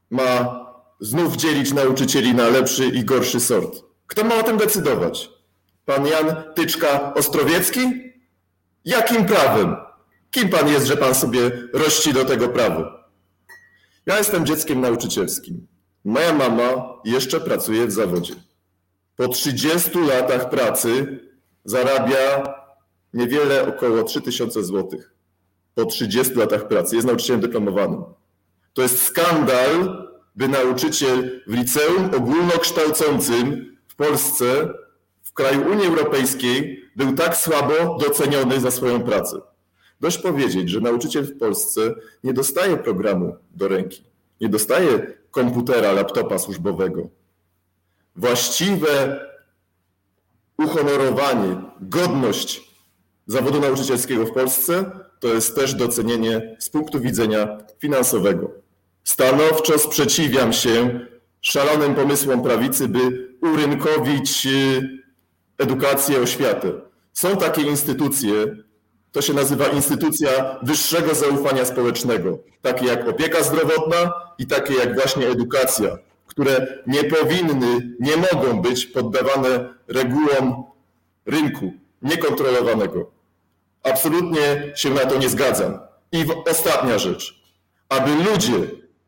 [0.09, 0.59] ma
[0.99, 3.83] znów dzielić nauczycieli na lepszy i gorszy sort?
[4.07, 5.29] Kto ma o tym decydować?
[5.85, 7.79] Pan Jan Tyczka Ostrowiecki?
[8.85, 9.75] Jakim prawem?
[10.31, 12.83] Kim pan jest, że pan sobie rości do tego prawo?
[14.05, 15.67] Ja jestem dzieckiem nauczycielskim.
[16.05, 18.35] Moja mama jeszcze pracuje w zawodzie.
[19.17, 21.19] Po 30 latach pracy
[21.65, 22.53] zarabia
[23.13, 24.99] niewiele około 3000 zł.
[25.75, 28.03] Po 30 latach pracy jest nauczycielem dyplomowanym.
[28.73, 34.45] To jest skandal, by nauczyciel w liceum ogólnokształcącym w Polsce
[35.23, 39.41] w kraju Unii Europejskiej był tak słabo doceniony za swoją pracę.
[39.99, 44.03] Dość powiedzieć, że nauczyciel w Polsce nie dostaje programu do ręki,
[44.41, 47.16] nie dostaje komputera, laptopa służbowego.
[48.17, 49.19] Właściwe
[50.57, 52.61] uhonorowanie, godność
[53.27, 58.51] zawodu nauczycielskiego w Polsce to jest też docenienie z punktu widzenia finansowego.
[59.03, 60.99] Stanowczo sprzeciwiam się
[61.41, 64.81] szalonym pomysłom prawicy, by urynkowić y,
[65.57, 66.71] edukację, oświatę.
[67.13, 68.31] Są takie instytucje,
[69.11, 75.27] to się nazywa instytucja wyższego zaufania społecznego, takie jak opieka zdrowotna i takie jak właśnie
[75.27, 75.97] edukacja,
[76.37, 80.63] które nie powinny, nie mogą być poddawane regułom
[81.25, 83.11] rynku niekontrolowanego.
[83.83, 85.79] Absolutnie się na to nie zgadzam.
[86.11, 87.41] I ostatnia rzecz.
[87.89, 88.53] Aby ludzie,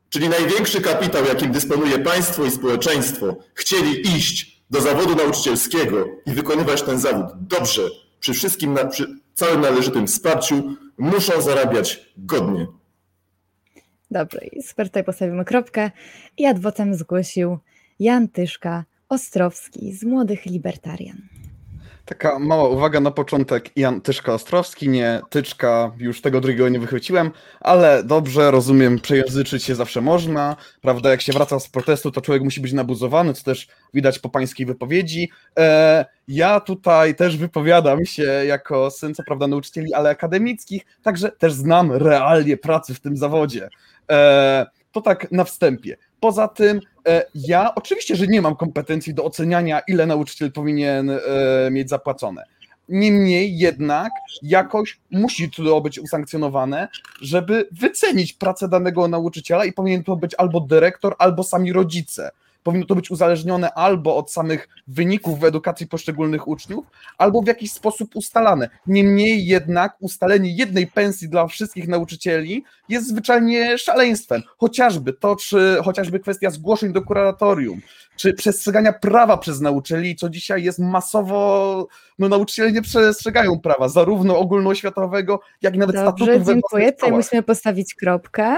[0.10, 6.82] czyli największy kapitał, jakim dysponuje państwo i społeczeństwo, chcieli iść do zawodu nauczycielskiego i wykonywać
[6.82, 7.82] ten zawód dobrze,
[8.20, 12.68] przy wszystkim, przy całym należytym wsparciu, muszą zarabiać godnie.
[14.12, 15.92] Dobrze, i super, tutaj postawimy kropkę.
[16.38, 17.58] I adwotem zgłosił
[18.00, 21.39] Jan Tyszka, Ostrowski z Młodych Libertarian.
[22.10, 23.78] Taka mała uwaga na początek.
[23.78, 30.02] Jan Tyszka-Ostrowski, nie Tyczka, już tego drugiego nie wychwyciłem, ale dobrze, rozumiem, przejęzyczyć się zawsze
[30.02, 34.20] można, prawda, jak się wraca z protestu, to człowiek musi być nabuzowany, co też widać
[34.20, 35.32] po pańskiej wypowiedzi.
[35.60, 41.54] E, ja tutaj też wypowiadam się jako syn, co prawda, nauczycieli, ale akademickich, także też
[41.54, 43.70] znam realie pracy w tym zawodzie.
[44.12, 45.98] E, to tak na wstępie.
[46.20, 51.20] Poza tym, e, ja oczywiście, że nie mam kompetencji do oceniania, ile nauczyciel powinien e,
[51.72, 52.44] mieć zapłacone.
[52.90, 56.88] Niemniej jednak jakoś musi to być usankcjonowane,
[57.22, 62.32] żeby wycenić pracę danego nauczyciela i powinien to być albo dyrektor, albo sami rodzice
[62.64, 66.86] powinno to być uzależnione albo od samych wyników w edukacji poszczególnych uczniów,
[67.18, 68.70] albo w jakiś sposób ustalane.
[68.88, 74.42] Niemniej jednak ustalenie jednej pensji dla wszystkich nauczycieli jest zwyczajnie szaleństwem.
[74.58, 77.82] Chociażby to, czy chociażby kwestia zgłoszeń do kuratorium,
[78.16, 81.88] czy przestrzegania prawa przez nauczycieli, co dzisiaj jest masowo,
[82.20, 86.48] no nauczyciele nie przestrzegają prawa, zarówno ogólnoświatowego, jak i nawet Dobrze, statutów.
[86.48, 86.92] dziękuję.
[86.92, 88.58] Tutaj musimy postawić kropkę.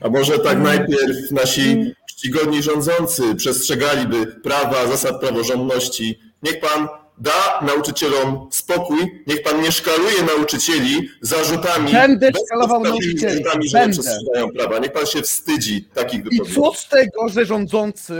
[0.00, 0.62] A może tak Mm.
[0.62, 6.20] najpierw nasi czcigodni rządzący przestrzegaliby prawa, zasad praworządności.
[6.42, 6.88] Niech pan
[7.20, 13.18] da nauczycielom spokój, niech pan nie szkaluje nauczycieli zarzutami, Będę szkalował nauczycieli.
[13.34, 14.02] zarzutami, że nie Będę.
[14.02, 14.78] przestrzegają prawa.
[14.78, 16.54] Niech pan się wstydzi takich I wypowiedzi.
[16.54, 18.14] co z tego, że rządzący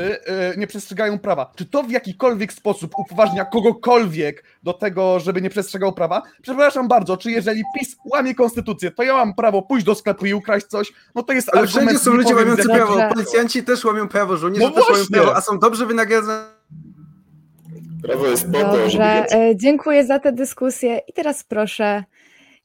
[0.55, 1.53] y, nie przestrzegają prawa?
[1.57, 6.23] Czy to w jakikolwiek sposób upoważnia kogokolwiek do tego, żeby nie przestrzegał prawa?
[6.43, 10.35] Przepraszam bardzo, czy jeżeli PiS łamie konstytucję, to ja mam prawo pójść do sklepu i
[10.35, 10.93] ukraść coś?
[11.15, 12.97] No to jest Ale wszędzie są ludzie łamiący prawo.
[13.15, 16.60] Policjanci też łamią prawo, żołnierze No też łamią prawo, a są dobrze wynagradzani.
[18.03, 21.01] Prawo jest po to, żeby Dobrze, e, dziękuję za tę dyskusję.
[21.09, 22.05] I teraz proszę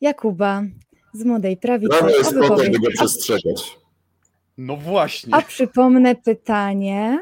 [0.01, 0.63] Jakuba
[1.13, 2.71] z Młodej Prawicy prawo jest po to, wypowiedź.
[2.71, 3.77] by go przestrzegać.
[4.57, 5.35] No właśnie.
[5.35, 7.19] A przypomnę pytanie.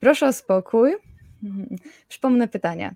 [0.00, 0.92] Proszę o spokój.
[2.08, 2.94] Przypomnę pytanie.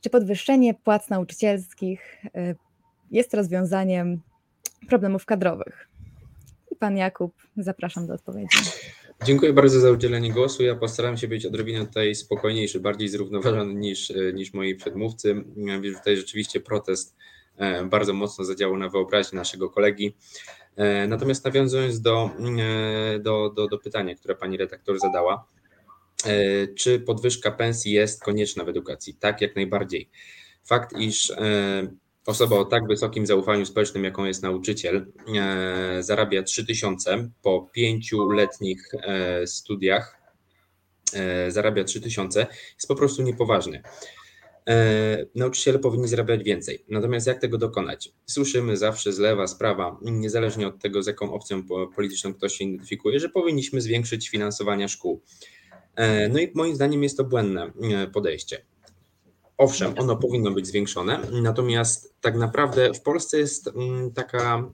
[0.00, 2.56] Czy podwyższenie płac nauczycielskich y,
[3.10, 4.20] jest rozwiązaniem
[4.88, 5.88] problemów kadrowych?
[6.70, 8.58] I pan Jakub, zapraszam do odpowiedzi.
[9.24, 10.62] Dziękuję bardzo za udzielenie głosu.
[10.62, 15.44] Ja postaram się być odrobinę tutaj spokojniejszy, bardziej zrównoważony niż, niż moi przedmówcy.
[15.56, 17.16] Wiem, tutaj rzeczywiście protest
[17.56, 20.16] e, bardzo mocno zadziałał na wyobraźnię naszego kolegi.
[20.76, 25.46] E, Natomiast nawiązując do, e, do, do, do pytania, które pani redaktor zadała,
[26.76, 29.14] czy podwyżka pensji jest konieczna w edukacji?
[29.14, 30.10] Tak, jak najbardziej.
[30.64, 31.32] Fakt, iż
[32.28, 39.46] osoba o tak wysokim zaufaniu społecznym, jaką jest nauczyciel, e, zarabia 3000 po pięcioletnich e,
[39.46, 40.20] studiach,
[41.14, 43.82] e, zarabia 3000, jest po prostu niepoważny.
[45.34, 46.84] Nauczyciele powinni zarabiać więcej.
[46.88, 48.12] Natomiast jak tego dokonać?
[48.26, 52.52] Słyszymy zawsze z lewa, z prawa, niezależnie od tego, z jaką opcją po- polityczną ktoś
[52.54, 55.22] się identyfikuje, że powinniśmy zwiększyć finansowanie szkół.
[56.30, 57.72] No i moim zdaniem jest to błędne
[58.12, 58.64] podejście.
[59.58, 64.70] Owszem, ono powinno być zwiększone, natomiast tak naprawdę w Polsce jest mm, taka,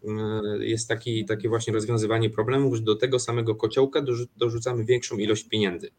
[0.60, 5.16] y, jest taki, takie właśnie rozwiązywanie problemów, że do tego samego kociołka dorzu- dorzucamy większą
[5.16, 5.90] ilość pieniędzy.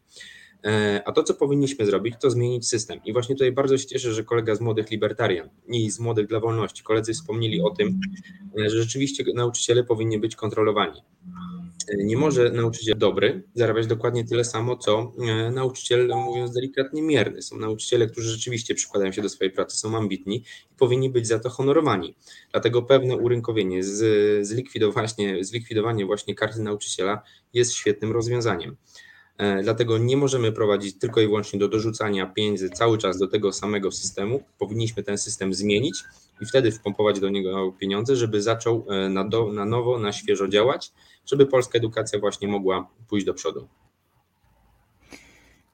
[0.64, 3.00] E, A to, co powinniśmy zrobić, to zmienić system.
[3.04, 6.40] I właśnie tutaj bardzo się cieszę, że kolega z Młodych Libertarian i z Młodych dla
[6.40, 8.00] Wolności, koledzy wspomnieli o tym,
[8.58, 11.02] e, że rzeczywiście nauczyciele powinni być kontrolowani.
[11.88, 17.42] E, Nie może nauczyciel dobry zarabiać dokładnie tyle samo, co e, nauczyciel, mówiąc delikatnie, mierny.
[17.42, 20.36] Są nauczyciele, którzy rzeczywiście przykładają się do swojej pracy, są ambitni
[20.72, 22.16] i powinni być za to honorowani.
[22.52, 23.80] Dlatego pewne urynkowienie,
[24.40, 27.22] zlikwidowanie, zlikwidowanie właśnie karty nauczyciela
[27.52, 28.76] jest świetnym rozwiązaniem.
[29.38, 33.52] E, Dlatego nie możemy prowadzić tylko i wyłącznie do dorzucania pieniędzy cały czas do tego
[33.52, 34.42] samego systemu.
[34.58, 36.04] Powinniśmy ten system zmienić
[36.40, 40.48] i wtedy wpompować do niego pieniądze, żeby zaczął e, na, do, na nowo, na świeżo
[40.48, 40.92] działać,
[41.26, 43.68] żeby polska edukacja właśnie mogła pójść do przodu.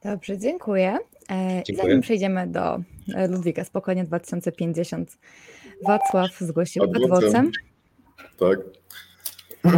[0.05, 0.99] Dobrze, dziękuję.
[1.29, 1.89] E, i Dziękuję.
[1.89, 2.79] Zanim przejdziemy do
[3.29, 5.19] Ludwika, spokojnie 2050.
[5.87, 7.51] Wacław zgłosił adwocem.
[8.39, 8.59] Tak.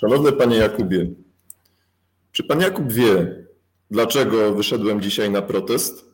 [0.00, 1.06] Szanowny panie Jakubie,
[2.36, 3.44] czy pan Jakub wie,
[3.90, 6.04] dlaczego wyszedłem dzisiaj na protest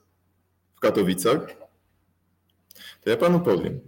[0.77, 1.47] w Katowicach?
[3.01, 3.81] To ja panu powiem.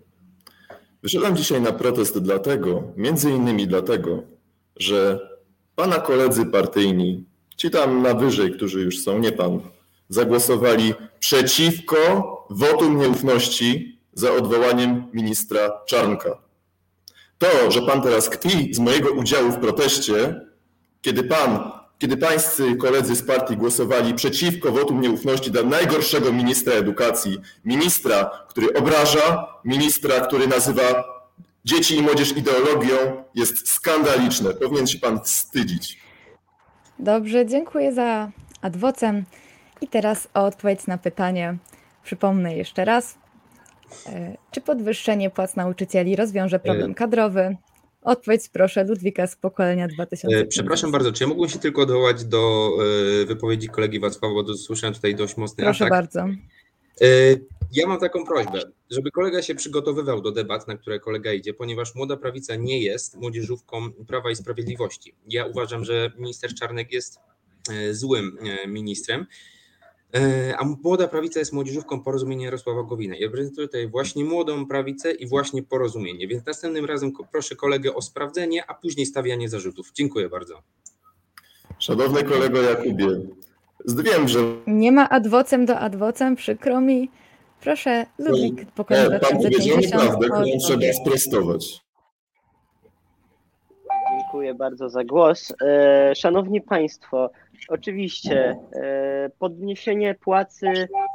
[1.03, 4.23] Wyszedłem dzisiaj na protest dlatego, między innymi dlatego,
[4.77, 5.29] że
[5.75, 7.25] pana koledzy partyjni,
[7.57, 9.61] ci tam na wyżej, którzy już są, nie pan,
[10.09, 11.99] zagłosowali przeciwko
[12.51, 16.38] wotum nieufności za odwołaniem ministra Czarnka.
[17.38, 20.40] To, że pan teraz kpi z mojego udziału w proteście,
[21.03, 27.38] kiedy pan, kiedy pańscy koledzy z partii głosowali przeciwko wotum nieufności dla najgorszego ministra edukacji,
[27.64, 30.83] ministra, który obraża, ministra, który nazywa
[31.64, 32.97] dzieci i młodzież ideologią,
[33.35, 34.55] jest skandaliczne.
[34.55, 35.99] Powinien się pan wstydzić.
[36.99, 38.31] Dobrze, dziękuję za
[38.62, 39.25] adwocem.
[39.81, 41.57] I teraz o odpowiedź na pytanie.
[42.03, 43.19] Przypomnę jeszcze raz.
[44.07, 47.57] E, Czy podwyższenie płac nauczycieli rozwiąże problem E, kadrowy?
[48.05, 50.38] Odpowiedź proszę Ludwika z pokolenia 2000.
[50.38, 52.71] E, Przepraszam bardzo, czy ja mógłbym się tylko odwołać do
[53.23, 55.90] e, wypowiedzi kolegi Wacława, bo słyszałem tutaj dość mocny Proszę atak.
[55.90, 56.21] bardzo.
[57.01, 57.07] E,
[57.73, 61.95] Ja mam taką prośbę, żeby kolega się przygotowywał do debat, na które kolega idzie, ponieważ
[61.95, 65.14] Młoda Prawica nie jest młodzieżówką Prawa i Sprawiedliwości.
[65.29, 67.19] Ja uważam, że minister Czarnek jest
[67.93, 68.38] złym
[68.69, 69.27] ministrem,
[70.59, 73.17] a Młoda Prawica jest młodzieżówką porozumienia Jarosława Gowina.
[73.17, 78.03] Ja reprezentuję tutaj właśnie Młodą Prawicę i właśnie porozumienie, więc następnym razem proszę kolegę o
[78.03, 79.93] sprawdzenie, a później stawianie zarzutów.
[79.95, 80.62] Dziękuję bardzo.
[81.79, 83.07] Szanowny kolego Jakubie,
[83.87, 87.11] wiem, że Nie ma adwocem do adwocem, przykro mi.
[87.61, 89.93] Proszę, Ludwik, pokolenie nie, pan powiedział 2050.
[89.93, 91.84] nieprawdę, którą trzeba sprostować.
[94.35, 95.55] Dziękuję bardzo za głos.
[95.62, 97.31] E, Szanowni Państwo,
[97.68, 100.66] oczywiście e, podniesienie płacy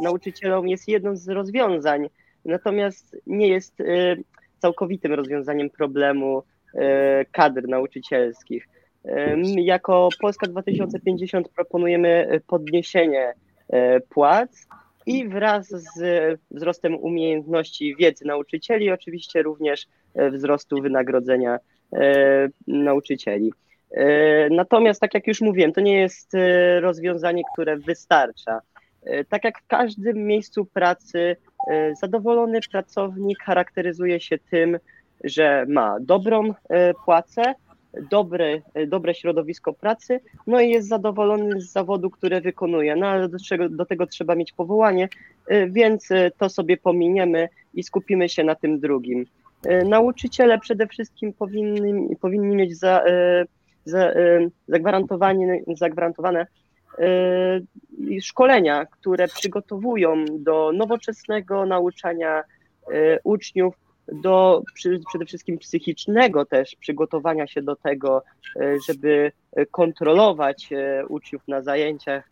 [0.01, 2.09] nauczycielom jest jedną z rozwiązań,
[2.45, 3.85] natomiast nie jest e,
[4.59, 6.43] całkowitym rozwiązaniem problemu
[7.31, 8.67] kadr nauczycielskich.
[9.55, 13.33] Jako Polska 2050 proponujemy podniesienie
[14.09, 14.67] płac
[15.05, 15.99] i wraz z
[16.51, 19.87] wzrostem umiejętności wiedzy nauczycieli, oczywiście również
[20.31, 21.59] wzrostu wynagrodzenia
[22.67, 23.53] nauczycieli.
[23.91, 28.61] E, Natomiast, tak jak już mówiłem, to nie jest e, rozwiązanie, które wystarcza.
[29.03, 31.35] E, Tak jak w każdym miejscu pracy,
[31.69, 34.79] e, zadowolony pracownik charakteryzuje się tym,
[35.23, 37.53] że ma dobrą e, płacę,
[38.09, 42.95] dobre, e, dobre środowisko pracy, no i jest zadowolony z zawodu, który wykonuje.
[42.95, 43.37] No ale do,
[43.69, 45.09] do tego trzeba mieć powołanie,
[45.47, 49.25] e, więc e, to sobie pominiemy i skupimy się na tym drugim.
[49.65, 53.45] E, Nauczyciele przede wszystkim powinni, powinni mieć za, e,
[53.85, 54.49] za, e,
[55.75, 56.47] zagwarantowane
[58.21, 62.43] szkolenia, które przygotowują do nowoczesnego nauczania
[63.23, 63.75] uczniów,
[64.07, 64.63] do
[65.09, 68.23] przede wszystkim psychicznego też przygotowania się do tego,
[68.87, 69.31] żeby
[69.71, 70.69] kontrolować
[71.09, 72.29] uczniów na zajęciach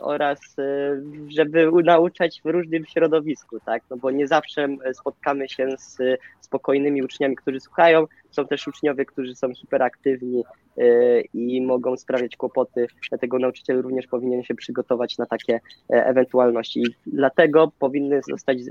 [0.00, 3.82] oraz e, żeby nauczać w różnym środowisku, tak?
[3.90, 5.98] No bo nie zawsze e, spotkamy się z
[6.40, 8.06] spokojnymi uczniami, którzy słuchają.
[8.30, 10.44] Są też uczniowie, którzy są hiperaktywni
[10.78, 16.80] e, i mogą sprawiać kłopoty, dlatego nauczyciel również powinien się przygotować na takie e, ewentualności.
[16.80, 18.62] I dlatego powinny zostać e,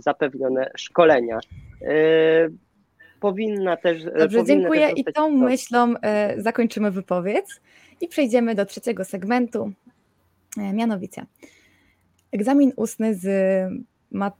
[0.00, 1.38] zapewnione szkolenia.
[1.82, 2.48] E,
[3.20, 4.04] Powinna też.
[4.18, 4.88] Dobrze, dziękuję.
[4.88, 7.46] też I tą myślą e, zakończymy wypowiedź
[8.00, 9.95] i przejdziemy do trzeciego segmentu, e,
[10.56, 11.26] mianowicie
[12.32, 13.26] egzamin ustny z
[14.10, 14.32] ma,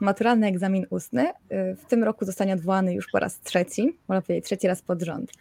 [0.00, 4.44] maturalny egzamin ustny e, w tym roku zostanie odwołany już po raz trzeci, można powiedzieć
[4.44, 5.32] trzeci raz pod rząd.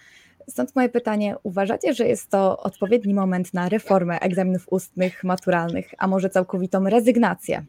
[0.47, 6.07] Stąd moje pytanie, uważacie, że jest to odpowiedni moment na reformę egzaminów ustnych, maturalnych, a
[6.07, 7.65] może całkowitą rezygnację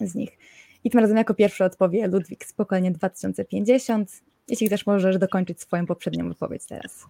[0.00, 0.38] z nich?
[0.84, 4.22] I tym razem jako pierwszy odpowie Ludwik z pokolenia 2050.
[4.48, 7.06] Jeśli też możesz dokończyć swoją poprzednią wypowiedź teraz.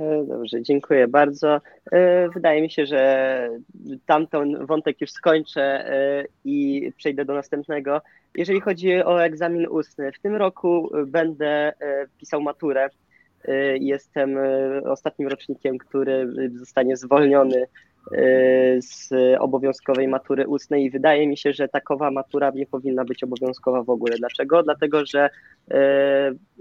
[0.00, 1.60] E, Dobrze, dziękuję bardzo.
[1.92, 3.48] E, Wydaje mi się, że
[4.06, 8.00] tamten wątek już skończę e, i przejdę do następnego.
[8.34, 11.72] Jeżeli chodzi o egzamin ustny, w tym roku będę
[12.18, 12.90] pisał maturę.
[13.80, 14.38] Jestem
[14.84, 17.66] ostatnim rocznikiem, który zostanie zwolniony
[18.80, 23.82] z obowiązkowej matury ustnej i wydaje mi się, że takowa matura nie powinna być obowiązkowa
[23.82, 24.16] w ogóle.
[24.16, 24.62] Dlaczego?
[24.62, 25.30] Dlatego, że
[25.70, 25.80] e,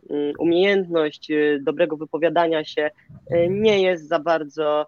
[0.10, 2.92] mm, umiejętność e, dobrego wypowiadania się
[3.50, 4.88] nie jest za bardzo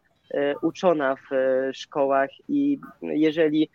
[0.62, 1.30] uczona w
[1.74, 3.70] szkołach i jeżeli,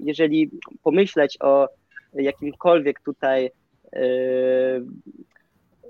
[0.00, 0.50] jeżeli
[0.82, 1.68] pomyśleć o
[2.14, 3.50] jakimkolwiek tutaj,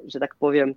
[0.06, 0.74] że tak powiem,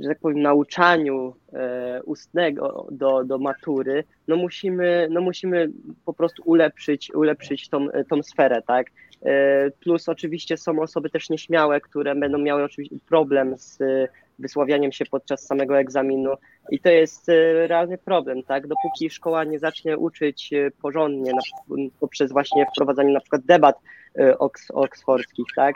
[0.00, 5.70] że tak powiem, nauczaniu e, ustnego do, do matury, no musimy, no musimy
[6.04, 8.86] po prostu ulepszyć, ulepszyć tą, tą sferę, tak?
[9.22, 13.78] E, plus oczywiście są osoby też nieśmiałe, które będą miały oczywiście problem z
[14.38, 16.30] wysławianiem się podczas samego egzaminu
[16.70, 18.66] i to jest e, realny problem, tak?
[18.66, 20.50] Dopóki szkoła nie zacznie uczyć
[20.82, 21.40] porządnie na,
[22.00, 23.76] poprzez właśnie wprowadzanie na przykład debat
[24.38, 25.74] oks, oksfordzkich, tak?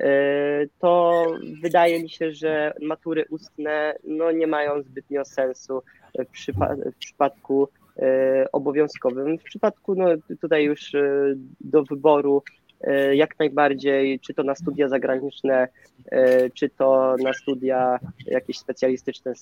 [0.00, 1.24] E, to
[1.62, 5.82] wydaje mi się, że matury ustne no, nie mają zbytnio sensu
[6.18, 7.68] w, przypa- w przypadku
[7.98, 9.38] e, obowiązkowym.
[9.38, 10.06] W przypadku no,
[10.40, 12.42] tutaj już e, do wyboru
[13.12, 15.68] jak najbardziej, czy to na studia zagraniczne,
[16.54, 19.32] czy to na studia jakieś specjalistyczne,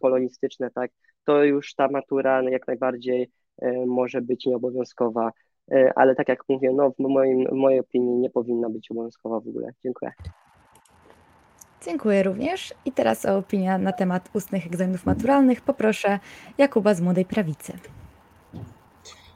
[0.00, 0.90] polonistyczne, tak,
[1.24, 3.30] to już ta matura jak najbardziej
[3.86, 5.32] może być nieobowiązkowa
[5.96, 9.48] ale tak jak mówię, no w, moim, w mojej opinii nie powinna być obowiązkowa w
[9.48, 9.72] ogóle.
[9.82, 10.12] Dziękuję.
[11.84, 12.74] Dziękuję również.
[12.84, 16.18] I teraz o opinię na temat ustnych egzaminów maturalnych poproszę
[16.58, 17.72] Jakuba z Młodej Prawicy.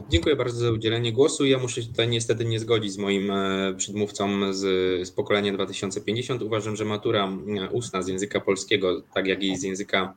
[0.09, 1.47] Dziękuję bardzo za udzielenie głosu.
[1.47, 4.61] Ja muszę się tutaj niestety nie zgodzić z moim e, przedmówcą z,
[5.09, 6.43] z pokolenia 2050.
[6.43, 10.15] Uważam, że matura e, ustna z języka polskiego, tak jak i z języka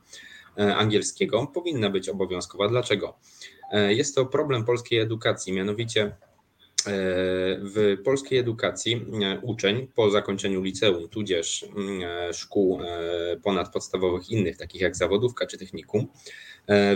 [0.56, 2.68] angielskiego, powinna być obowiązkowa.
[2.68, 3.14] Dlaczego?
[3.70, 6.12] E, jest to problem polskiej edukacji, mianowicie e,
[7.62, 12.80] w polskiej edukacji e, uczeń po zakończeniu liceum, tudzież mm, szkół
[13.42, 16.06] ponadpodstawowych innych, takich jak zawodówka czy technikum,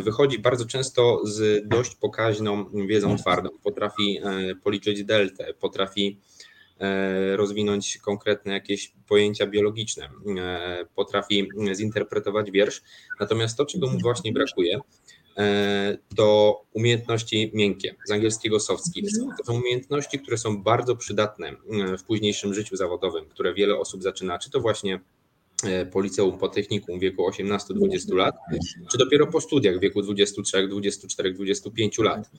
[0.02, 3.48] wychodzi bardzo często z dość pokaźną wiedzą twardą.
[3.62, 4.20] Potrafi
[4.62, 6.20] policzyć deltę, potrafi
[7.36, 10.08] rozwinąć konkretne jakieś pojęcia biologiczne,
[10.94, 12.82] potrafi zinterpretować wiersz.
[13.20, 14.80] Natomiast to, czego mu właśnie brakuje,
[16.16, 19.18] to umiejętności miękkie, z angielskiego soft skills.
[19.18, 19.36] Mhm.
[19.38, 24.02] To są umiejętności, które są bardzo przydatne e, w późniejszym życiu zawodowym, które wiele osób
[24.02, 25.00] zaczyna, czy to właśnie
[25.64, 28.34] e, po liceum, po technikum w wieku 18-20 lat,
[28.90, 32.30] czy dopiero po studiach w wieku 23, 24, 25 lat.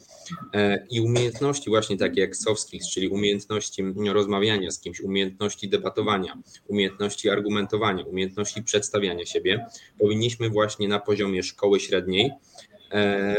[0.89, 3.83] I umiejętności właśnie takie jak soft skills, czyli umiejętności
[4.13, 6.37] rozmawiania z kimś, umiejętności debatowania,
[6.67, 9.65] umiejętności argumentowania, umiejętności przedstawiania siebie,
[9.99, 12.31] powinniśmy właśnie na poziomie szkoły średniej
[12.71, 12.74] E,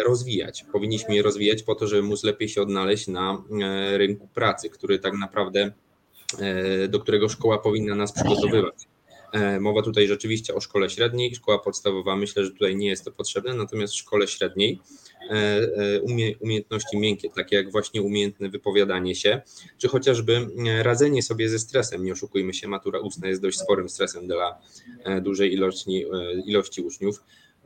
[0.06, 0.64] rozwijać.
[0.72, 4.98] Powinniśmy je rozwijać po to, żeby móc lepiej się odnaleźć na e, rynku pracy, który
[4.98, 5.72] tak naprawdę,
[6.38, 8.74] e, do którego szkoła powinna nas przygotowywać.
[9.60, 13.54] Mowa tutaj rzeczywiście o szkole średniej, szkoła podstawowa, myślę, że tutaj nie jest to potrzebne,
[13.54, 14.80] natomiast w szkole średniej
[16.02, 19.42] umie, umiejętności miękkie, takie jak właśnie umiejętne wypowiadanie się,
[19.78, 20.46] czy chociażby
[20.82, 22.04] radzenie sobie ze stresem.
[22.04, 24.58] Nie oszukujmy się, matura ustna jest dość sporym stresem dla
[25.22, 26.04] dużej ilości,
[26.46, 27.20] ilości uczniów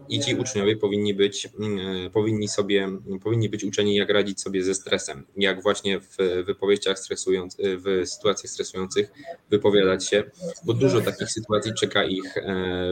[0.08, 2.88] i ci uczniowie powinni być, mm, powinni sobie,
[3.22, 8.50] powinni być uczeni, jak radzić sobie ze stresem, jak właśnie w wypowiedziach stresujących, w sytuacjach
[8.50, 9.12] stresujących
[9.50, 10.24] wypowiadać się,
[10.64, 12.42] bo dużo takich sytuacji czeka ich e,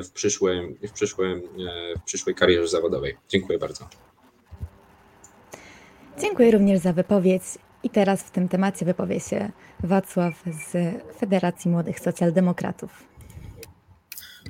[0.03, 3.17] w, przyszłym, w, przyszłym, e, w przyszłej karierze zawodowej.
[3.29, 3.89] Dziękuję bardzo.
[6.21, 7.43] Dziękuję również za wypowiedź.
[7.83, 9.51] I teraz w tym temacie wypowie się
[9.83, 13.08] Wacław z Federacji Młodych Socjaldemokratów.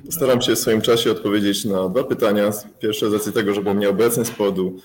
[0.05, 2.51] Postaram się w swoim czasie odpowiedzieć na dwa pytania.
[2.79, 4.79] Pierwsze z racji tego, że byłem nieobecny z powodu,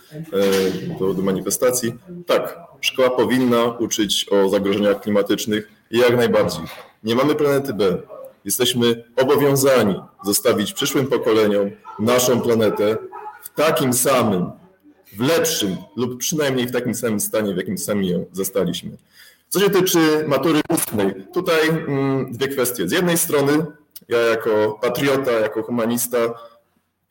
[0.93, 1.95] e, powodu manifestacji.
[2.27, 6.65] Tak, szkoła powinna uczyć o zagrożeniach klimatycznych jak najbardziej.
[7.05, 7.99] Nie mamy planety B.
[8.45, 12.97] Jesteśmy obowiązani zostawić przyszłym pokoleniom naszą planetę
[13.43, 14.51] w takim samym,
[15.13, 18.91] w lepszym lub przynajmniej w takim samym stanie, w jakim sami ją zastaliśmy.
[19.49, 22.89] Co się tyczy matury ustnej, tutaj mm, dwie kwestie.
[22.89, 23.67] Z jednej strony
[24.09, 26.19] ja jako patriota, jako humanista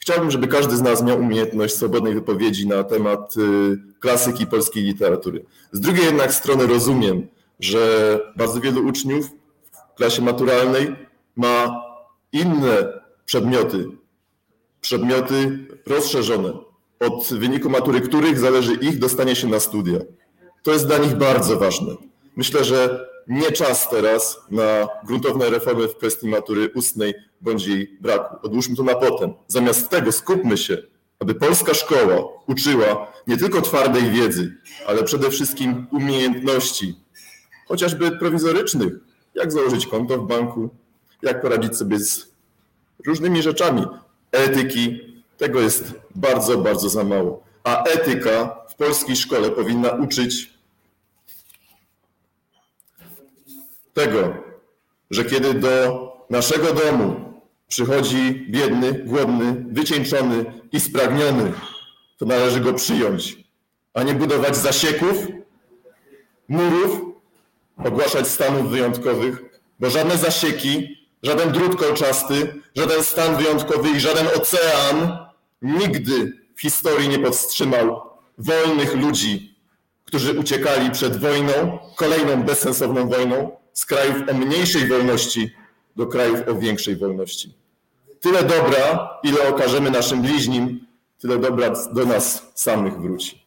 [0.04, 5.46] chciałbym, żeby każdy z nas miał umiejętność swobodnej wypowiedzi na temat y, klasyki polskiej literatury.
[5.72, 7.28] Z drugiej jednak strony rozumiem,
[7.60, 9.30] że bardzo wielu uczniów
[9.94, 10.96] w klasie maturalnej
[11.36, 11.82] ma
[12.32, 13.86] inne przedmioty,
[14.82, 16.54] przedmioty rozszerzone,
[17.00, 20.00] od wyniku matury których zależy ich dostanie się na studia.
[20.64, 21.96] To jest dla nich bardzo ważne.
[22.36, 28.48] Myślę, że nie czas teraz na gruntowne reformy w kwestii matury ustnej bądź jej braku.
[28.48, 29.34] Odłóżmy to na potem.
[29.48, 30.78] Zamiast tego skupmy się,
[31.20, 34.58] aby polska szkoła uczyła nie tylko twardej wiedzy,
[34.88, 36.96] ale przede wszystkim umiejętności,
[37.68, 38.94] chociażby prowizorycznych,
[39.36, 40.70] jak założyć konto w banku,
[41.22, 42.28] jak poradzić sobie z
[43.06, 43.86] różnymi rzeczami.
[44.32, 45.00] Etyki,
[45.38, 47.44] tego jest bardzo, bardzo za mało.
[47.64, 50.53] A etyka w polskiej szkole powinna uczyć
[53.94, 54.34] tego,
[55.12, 57.34] że kiedy do naszego domu
[57.74, 61.54] Przychodzi biedny, głodny, wycieńczony i spragniony.
[62.18, 63.38] To należy go przyjąć,
[63.94, 65.28] a nie budować zasieków,
[66.48, 67.02] murów,
[67.86, 69.44] ogłaszać stanów wyjątkowych,
[69.80, 75.18] bo żadne zasieki, żaden drut kolczasty, żaden stan wyjątkowy i żaden ocean
[75.62, 78.02] nigdy w historii nie powstrzymał
[78.38, 79.56] wolnych ludzi,
[80.06, 85.54] którzy uciekali przed wojną, kolejną bezsensowną wojną, z krajów o mniejszej wolności
[85.96, 87.54] do krajów o większej wolności.
[88.20, 90.88] Tyle dobra, ile okażemy naszym bliźnim,
[91.22, 93.44] tyle dobra do nas samych wróci.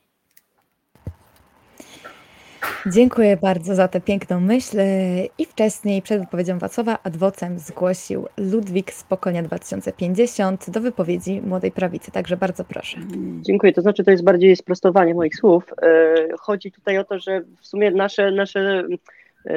[2.86, 4.76] Dziękuję bardzo za tę piękną myśl.
[5.38, 12.10] I wcześniej, przed wypowiedzią Wacława, adwocem zgłosił Ludwik z Pokonia 2050 do wypowiedzi Młodej Prawicy.
[12.10, 12.98] Także bardzo proszę.
[13.40, 13.72] Dziękuję.
[13.72, 15.64] To znaczy, to jest bardziej sprostowanie moich słów.
[15.82, 18.84] E, Chodzi tutaj o to, że w sumie nasze, nasze,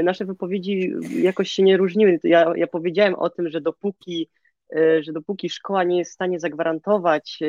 [0.04, 2.20] nasze wypowiedzi jakoś się nie różniły.
[2.24, 4.30] Ja, ja powiedziałem o tym, że dopóki,
[4.76, 7.48] e, że dopóki szkoła nie jest w stanie zagwarantować e,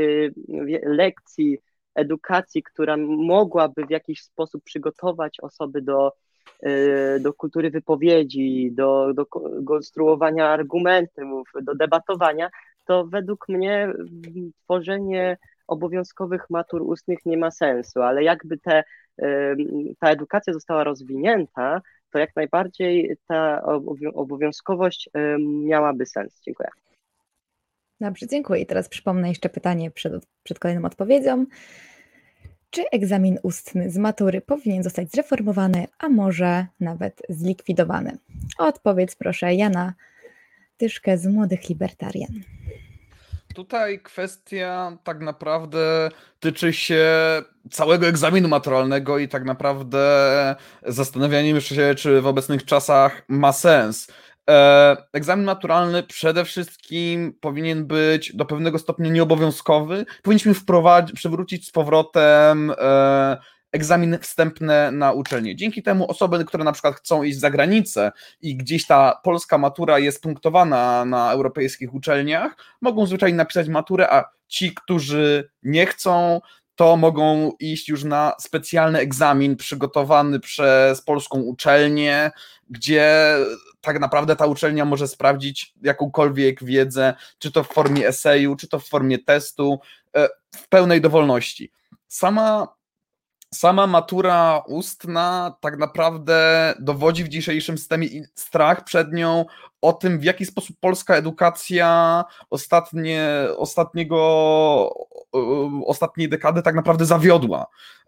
[0.89, 1.59] lekcji,
[1.95, 6.13] edukacji, która mogłaby w jakiś sposób przygotować osoby do,
[6.63, 12.51] e, do kultury wypowiedzi, do, do ko- konstruowania argumentów, do debatowania,
[12.87, 15.37] to według mnie mm, tworzenie
[15.67, 18.85] obowiązkowych matur ustnych nie ma sensu, ale jakby te,
[19.99, 21.81] ta edukacja została rozwinięta,
[22.11, 26.41] to jak najbardziej ta obowią- obowiązkowość em, miałaby sens.
[26.45, 26.69] Dziękuję.
[28.01, 28.61] Dobrze, dziękuję.
[28.61, 31.47] I teraz przypomnę jeszcze pytanie przed, przed kolejną odpowiedzią.
[32.71, 38.19] Czy egzamin ustny z matury powinien zostać zreformowany, a może nawet zlikwidowany?
[38.59, 39.95] O odpowiedź proszę Jana
[40.77, 42.33] Tyszkę z Młodych Libertarian.
[43.55, 46.09] Tutaj kwestia tak naprawdę
[46.41, 47.07] tyczy się
[47.71, 54.13] całego egzaminu maturalnego i tak naprawdę zastanawianiem się, czy w obecnych czasach ma sens.
[54.51, 60.07] E, Egzamin maturalny przede wszystkim powinien być do pewnego stopnia nieobowiązkowy.
[60.23, 63.39] Powinniśmy wprowadzić, przywrócić z powrotem e,
[63.73, 65.57] egzamin wstępny na uczelnię.
[65.57, 69.99] Dzięki temu osoby, które na przykład chcą iść za granicę i gdzieś ta polska matura
[69.99, 76.41] jest punktowana na europejskich uczelniach, mogą zwyczajnie napisać maturę, a ci, którzy nie chcą,
[76.75, 82.31] to mogą iść już na specjalny egzamin przygotowany przez polską uczelnię,
[82.71, 83.37] gdzie
[83.81, 88.79] tak naprawdę ta uczelnia może sprawdzić jakąkolwiek wiedzę, czy to w formie eseju, czy to
[88.79, 89.79] w formie testu,
[90.17, 91.73] e, w pełnej dowolności.
[92.09, 92.69] Sama
[93.55, 99.45] sama matura ustna tak naprawdę dowodzi w dzisiejszym systemie strach przed nią
[99.83, 104.19] o tym, w jaki sposób polska edukacja ostatnie, ostatniego,
[105.87, 107.67] ostatniej dekady tak naprawdę zawiodła.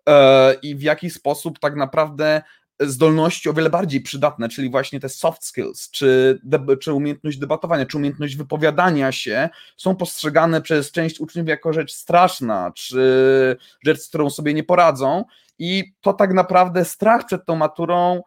[0.08, 2.42] E, i w jaki sposób tak naprawdę
[2.80, 6.40] zdolności o wiele bardziej przydatne, czyli właśnie te soft skills, czy,
[6.80, 12.72] czy umiejętność debatowania, czy umiejętność wypowiadania się, są postrzegane przez część uczniów jako rzecz straszna,
[12.74, 15.24] czy rzecz, z którą sobie nie poradzą.
[15.58, 18.22] I to tak naprawdę strach przed tą maturą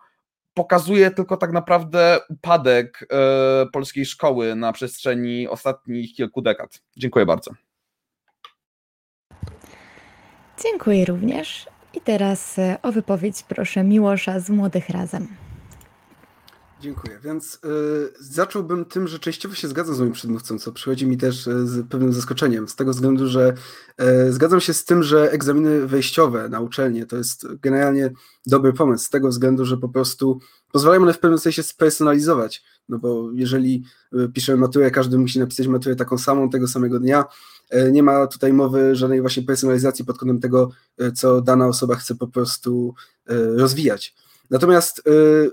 [0.53, 6.81] pokazuje tylko tak naprawdę upadek e, polskiej szkoły na przestrzeni ostatnich kilku dekad.
[6.97, 7.51] Dziękuję bardzo.
[10.63, 11.65] Dziękuję również.
[11.95, 15.27] I teraz e, o wypowiedź proszę Miłosza z Młodych Razem.
[16.81, 17.19] Dziękuję.
[17.23, 17.59] Więc y,
[18.19, 21.87] zacząłbym tym, że częściowo się zgadzam z moim przedmówcą, co przychodzi mi też y, z
[21.87, 23.53] pewnym zaskoczeniem, z tego względu, że
[24.27, 28.11] y, zgadzam się z tym, że egzaminy wejściowe na uczelnię to jest generalnie
[28.45, 30.39] dobry pomysł, z tego względu, że po prostu
[30.71, 33.83] pozwalają one w pewnym sensie spersonalizować, no bo jeżeli
[34.33, 37.25] piszemy maturę, każdy musi napisać maturę taką samą, tego samego dnia,
[37.91, 42.15] nie ma tutaj mowy żadnej właśnie personalizacji pod kątem tego, y, co dana osoba chce
[42.15, 42.93] po prostu
[43.31, 44.15] y, rozwijać.
[44.49, 45.01] Natomiast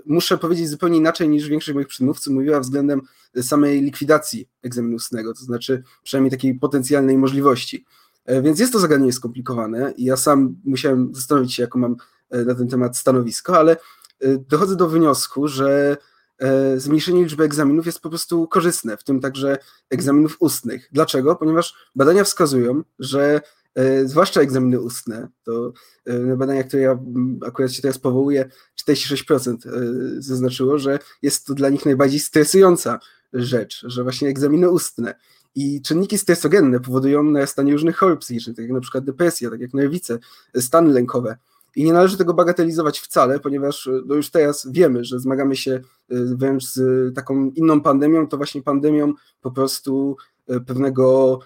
[0.05, 3.01] muszę powiedzieć zupełnie inaczej niż większość moich przedmówców mówiła względem
[3.41, 7.85] samej likwidacji egzaminu ustnego, to znaczy przynajmniej takiej potencjalnej możliwości.
[8.25, 11.95] E, Więc jest to zagadnienie skomplikowane i ja sam musiałem zastanowić się, jaką mam
[12.29, 16.12] e, na ten temat stanowisko, ale e, dochodzę do wniosku, że e,
[16.77, 19.57] zmniejszenie liczby egzaminów jest po prostu korzystne, w tym także
[19.89, 20.89] egzaminów ustnych.
[20.91, 21.35] Dlaczego?
[21.35, 23.41] Ponieważ badania wskazują, że
[23.75, 25.73] e, zwłaszcza egzaminy ustne, to
[26.05, 26.99] e, badania, które ja
[27.45, 28.49] akurat się teraz powołuję,
[28.87, 29.71] 46% e,
[30.17, 32.99] zaznaczyło, że jest to dla nich najbardziej stresująca
[33.33, 35.15] rzecz, że właśnie egzaminy ustne
[35.55, 39.73] i czynniki stresogenne powodują narastanie różnych chorób psychicznych, tak jak na przykład depresja, tak jak
[39.73, 40.19] nerwice,
[40.59, 41.37] stany lękowe.
[41.75, 45.81] I nie należy tego bagatelizować wcale, ponieważ no już teraz wiemy, że zmagamy się y,
[46.35, 50.17] wręcz z taką inną pandemią, to właśnie pandemią po prostu
[50.67, 51.39] pewnego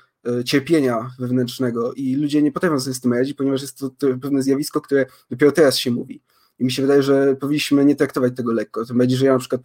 [0.46, 3.90] cierpienia wewnętrznego i ludzie nie potrafią sobie z tym radzić, ponieważ jest to,
[4.22, 6.22] pewne zjawisko, które dopiero teraz się mówi.
[6.60, 8.86] I mi się wydaje, że powinniśmy nie traktować tego lekko.
[8.86, 9.62] Tym bardziej, że ja na przykład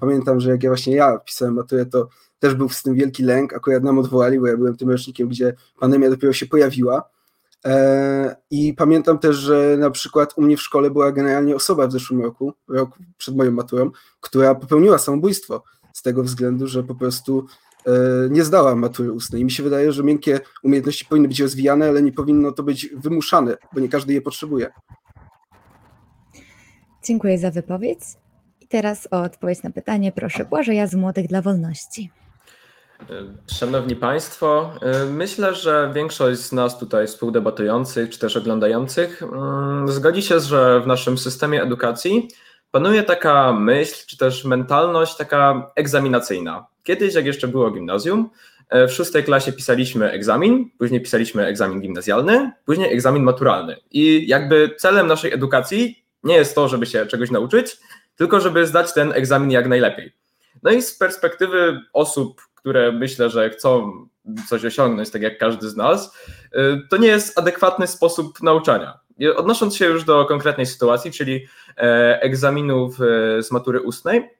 [0.00, 2.08] pamiętam, że jak ja właśnie ja pisałem maturę, to
[2.38, 5.54] też był z tym wielki lęk, akurat nam odwołali, bo ja byłem tym rocznikiem, gdzie
[5.80, 7.10] pandemia dopiero się pojawiła.
[7.64, 11.92] E, I pamiętam też, że na przykład u mnie w szkole była generalnie osoba w
[11.92, 13.90] zeszłym roku, rok przed moją maturą,
[14.20, 17.46] która popełniła samobójstwo z tego względu, że po prostu
[17.86, 17.90] e,
[18.30, 19.42] nie zdała matury ustnej.
[19.42, 22.88] I mi się wydaje, że miękkie umiejętności powinny być rozwijane, ale nie powinno to być
[22.96, 24.72] wymuszane, bo nie każdy je potrzebuje.
[27.04, 28.00] Dziękuję za wypowiedź.
[28.60, 32.10] I teraz o odpowiedź na pytanie proszę Błażeja z Młodych dla Wolności.
[33.46, 34.70] Szanowni Państwo,
[35.10, 40.86] myślę, że większość z nas tutaj współdebatujących czy też oglądających mm, zgodzi się, że w
[40.86, 42.28] naszym systemie edukacji
[42.70, 46.66] panuje taka myśl czy też mentalność taka egzaminacyjna.
[46.82, 48.30] Kiedyś, jak jeszcze było gimnazjum,
[48.88, 53.76] w szóstej klasie pisaliśmy egzamin, później pisaliśmy egzamin gimnazjalny, później egzamin maturalny.
[53.90, 57.76] I jakby celem naszej edukacji nie jest to, żeby się czegoś nauczyć,
[58.16, 60.12] tylko żeby zdać ten egzamin jak najlepiej.
[60.62, 63.92] No i z perspektywy osób, które myślę, że chcą
[64.48, 68.98] coś osiągnąć, tak jak każdy z nas, y, to nie jest adekwatny sposób nauczania.
[69.36, 71.46] Odnosząc się już do konkretnej sytuacji, czyli
[71.76, 74.30] e, egzaminów e, z matury ustnej,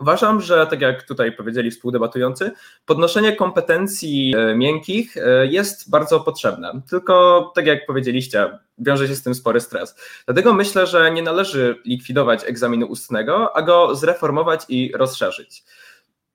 [0.00, 2.52] Uważam, że tak jak tutaj powiedzieli współdebatujący,
[2.86, 5.14] podnoszenie kompetencji e, miękkich
[5.50, 6.80] jest bardzo potrzebne.
[6.90, 9.96] Tylko tak jak powiedzieliście, wiąże się z tym spory stres.
[10.26, 15.62] Dlatego myślę, że nie należy likwidować egzaminu ustnego, a go zreformować i rozszerzyć.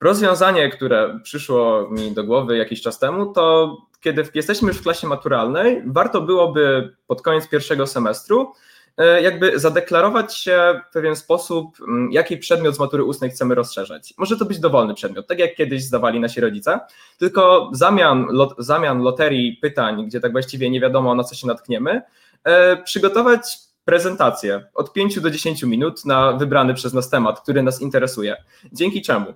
[0.03, 5.07] Rozwiązanie, które przyszło mi do głowy jakiś czas temu, to kiedy jesteśmy już w klasie
[5.07, 8.51] maturalnej, warto byłoby pod koniec pierwszego semestru
[8.97, 14.13] e, jakby zadeklarować się w pewien sposób, mm, jaki przedmiot z matury ustnej chcemy rozszerzać.
[14.17, 16.79] Może to być dowolny przedmiot, tak jak kiedyś zdawali nasi rodzice,
[17.17, 22.01] tylko zamian, lot, zamian loterii pytań, gdzie tak właściwie nie wiadomo na co się natkniemy,
[22.43, 27.81] e, przygotować prezentację od 5 do 10 minut na wybrany przez nas temat, który nas
[27.81, 28.35] interesuje.
[28.73, 29.33] Dzięki czemu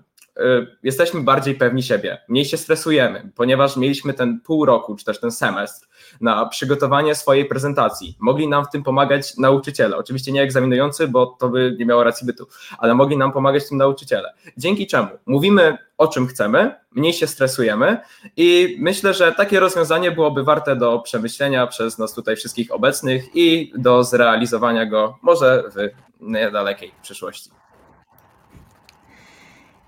[0.84, 5.32] jesteśmy bardziej pewni siebie, mniej się stresujemy, ponieważ mieliśmy ten pół roku, czy też ten
[5.32, 5.88] semestr
[6.22, 8.18] na przygotowanie swojej prezentacji.
[8.20, 12.28] Mogli nam w tym pomagać nauczyciele, oczywiście nie egzaminujący, bo to by nie miało racji
[12.28, 14.34] bytu, ale mogli nam pomagać tym nauczyciele.
[14.58, 17.98] Dzięki czemu mówimy o czym chcemy, mniej się stresujemy
[18.38, 23.72] i myślę, że takie rozwiązanie byłoby warte do przemyślenia przez nas tutaj wszystkich obecnych i
[23.78, 25.90] do zrealizowania go może w
[26.22, 27.50] niedalekiej przyszłości.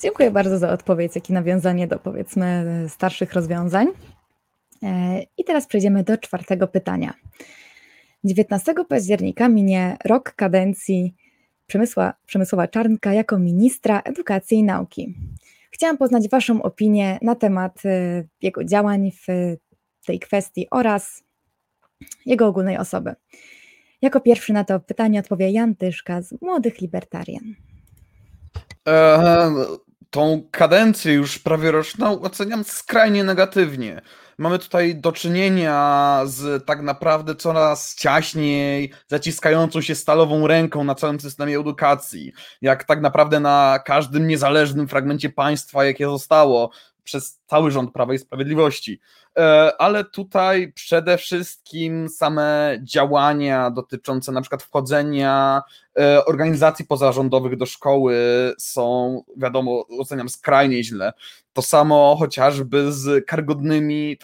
[0.02, 3.88] Dziękuję bardzo za odpowiedź, jak i nawiązanie do powiedzmy starszych rozwiązań.
[4.84, 7.14] E, I teraz przejdziemy do czwartego pytania.
[8.24, 11.16] 19 października minie rok kadencji
[11.68, 15.16] Przemysła, Przemysłowa Czarnka jako ministra edukacji i nauki.
[15.72, 19.56] Chciałam poznać Waszą opinię na temat e, jego działań w
[20.06, 21.24] tej kwestii oraz
[22.26, 23.16] jego ogólnej osoby.
[24.02, 27.56] Jako pierwszy na to pytanie odpowie Jan Tyszka z Młodych Libertarian
[30.10, 34.02] tą kadencję już prawie roczną oceniam skrajnie negatywnie.
[34.38, 41.20] Mamy tutaj do czynienia z tak naprawdę coraz ciaśniej zaciskającą się stalową ręką na całym
[41.20, 42.34] systemie edukacji.
[42.62, 46.72] Jak tak naprawdę na każdym niezależnym fragmencie państwa, jakie zostało,
[47.04, 49.00] przez cały rząd Prawa i Sprawiedliwości.
[49.38, 55.62] E, ale tutaj przede wszystkim same działania dotyczące na przykład wchodzenia
[56.00, 58.16] e, organizacji pozarządowych do szkoły
[58.58, 61.14] są, wiadomo, oceniam skrajnie źle.
[61.54, 64.18] To samo chociażby z karygodnymi,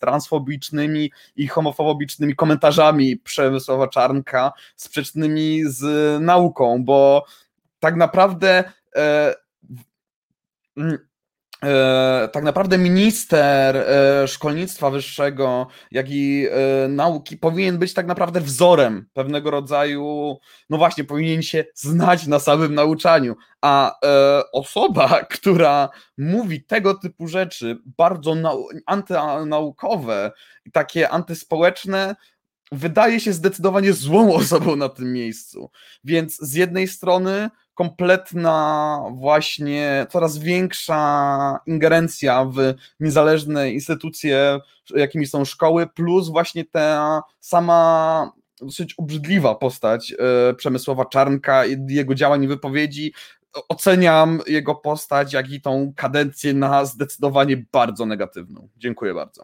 [0.00, 5.82] transfobicznymi i homofobicznymi komentarzami Przemysława Czarnka, sprzecznymi z
[6.22, 7.24] nauką, bo
[7.80, 8.64] tak naprawdę
[8.96, 9.34] e,
[10.78, 10.98] E,
[12.32, 19.08] tak naprawdę minister e, szkolnictwa wyższego, jak i e, nauki powinien być tak naprawdę wzorem
[19.12, 20.36] pewnego rodzaju,
[20.70, 23.98] no właśnie, powinien się znać na samym nauczaniu, a
[24.52, 25.88] osoba, która
[26.18, 28.36] mówi tego typu rzeczy, bardzo
[28.86, 30.32] antynaukowe
[30.72, 32.16] takie antyspołeczne,
[32.72, 35.70] wydaje się zdecydowanie złą osobą na tym miejscu.
[36.04, 44.60] Więc z jednej strony kompletna właśnie coraz większa ingerencja w niezależne instytucje,
[44.94, 52.44] jakimi są szkoły, plus właśnie ta sama dosyć obrzydliwa postać e, Przemysłowa Czarnka, jego działań
[52.44, 53.12] i wypowiedzi.
[53.68, 58.68] Oceniam jego postać, jak i tą kadencję na zdecydowanie bardzo negatywną.
[58.76, 59.42] Dziękuję bardzo.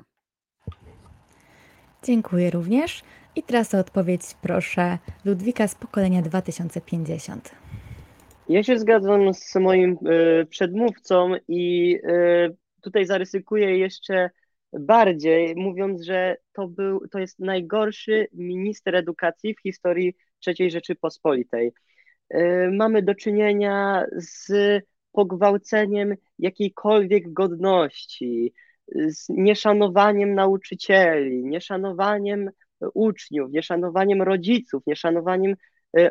[2.02, 3.02] Dziękuję również.
[3.36, 7.64] I teraz o odpowiedź proszę Ludwika z pokolenia 2050.
[8.48, 12.48] Ja się zgadzam z moim e, przedmówcą i e,
[12.82, 14.30] tutaj zarysykuję jeszcze
[14.72, 20.16] bardziej, mówiąc, że to, był, to jest najgorszy minister edukacji w historii
[20.46, 21.72] III Rzeczypospolitej.
[22.30, 24.52] E, mamy do czynienia z
[25.12, 28.52] pogwałceniem jakiejkolwiek godności,
[28.88, 32.50] z nieszanowaniem nauczycieli, nieszanowaniem
[32.94, 35.54] uczniów, nieszanowaniem rodziców, nieszanowaniem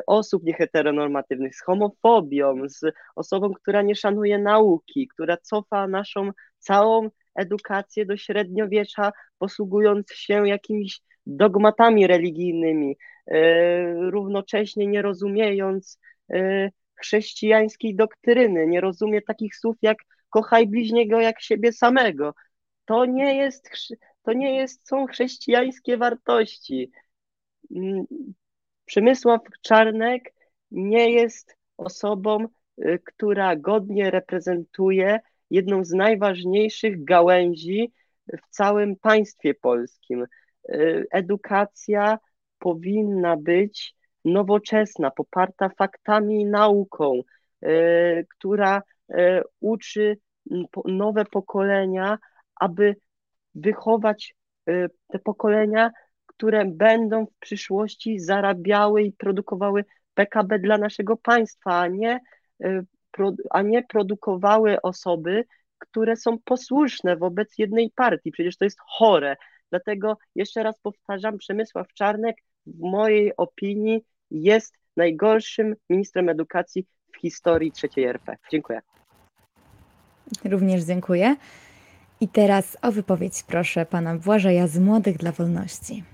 [0.06, 2.80] osób nieheteronormatywnych, z homofobią, z
[3.16, 11.00] osobą, która nie szanuje nauki, która cofa naszą całą edukację do średniowiecza, posługując się jakimiś
[11.26, 15.98] dogmatami religijnymi, e, równocześnie nie rozumiejąc
[16.32, 19.98] e, chrześcijańskiej doktryny, nie rozumie takich słów jak
[20.30, 22.34] kochaj bliźniego jak siebie samego.
[22.84, 23.70] To nie jest,
[24.22, 26.90] to nie jest, są chrześcijańskie wartości.
[28.84, 30.34] Przemysław Czarnek
[30.70, 32.46] nie jest osobą,
[32.78, 35.20] y, która godnie reprezentuje
[35.50, 37.92] jedną z najważniejszych gałęzi
[38.28, 40.26] w całym państwie polskim.
[40.68, 42.18] Y, edukacja
[42.58, 47.20] powinna być nowoczesna, poparta faktami i nauką,
[47.64, 48.82] y, która
[49.60, 50.18] uczy
[50.84, 52.18] nowe pokolenia,
[52.60, 52.96] aby
[53.54, 54.34] wychować
[55.08, 55.90] te pokolenia,
[56.36, 62.20] które będą w przyszłości zarabiały i produkowały PKB dla naszego państwa, a nie,
[62.64, 62.84] y,
[63.50, 65.44] a nie produkowały osoby,
[65.78, 68.32] które są posłuszne wobec jednej partii.
[68.32, 69.36] Przecież to jest chore.
[69.70, 77.72] Dlatego jeszcze raz powtarzam, Przemysław Czarnek w mojej opinii jest najgorszym ministrem edukacji w historii
[77.72, 78.36] trzeciej RP.
[78.50, 78.80] Dziękuję.
[80.44, 81.36] Również dziękuję.
[82.20, 86.13] I teraz o wypowiedź proszę pana Błażeja z Młodych dla Wolności.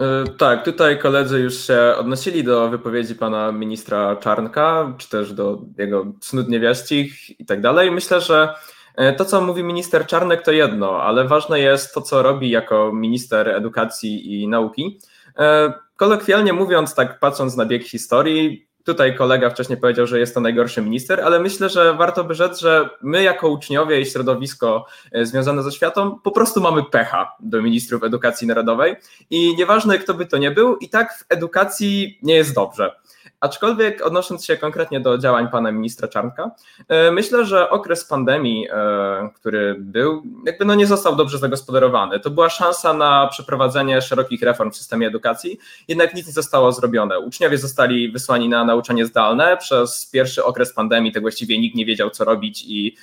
[0.00, 5.58] E, tak, tutaj koledzy już się odnosili do wypowiedzi pana ministra Czarnka, czy też do
[5.78, 7.90] jego cnót niewieścich i tak dalej.
[7.90, 8.54] Myślę, że
[8.96, 12.92] e, to, co mówi minister Czarnek, to jedno, ale ważne jest to, co robi jako
[12.92, 15.00] minister edukacji i nauki.
[15.38, 20.40] E, kolokwialnie mówiąc, tak patrząc na bieg historii, Tutaj kolega wcześniej powiedział, że jest to
[20.40, 25.26] najgorszy minister, ale myślę, że warto by rzec, że my jako uczniowie i środowisko e,
[25.26, 28.96] związane ze światą po prostu mamy pecha do ministrów edukacji narodowej
[29.30, 32.96] i nieważne kto by to nie był, i tak w edukacji nie jest dobrze.
[33.42, 36.50] Aczkolwiek odnosząc się konkretnie do działań pana ministra Czarnka,
[36.88, 42.20] e, myślę, że okres pandemii, e, który był, jakby no nie został dobrze zagospodarowany.
[42.20, 47.18] To była szansa na przeprowadzenie szerokich reform w systemie edukacji, jednak nic nie zostało zrobione.
[47.18, 49.56] Uczniowie zostali wysłani na nauczanie zdalne.
[49.56, 52.96] Przez pierwszy okres pandemii tak właściwie nikt nie wiedział, co robić i,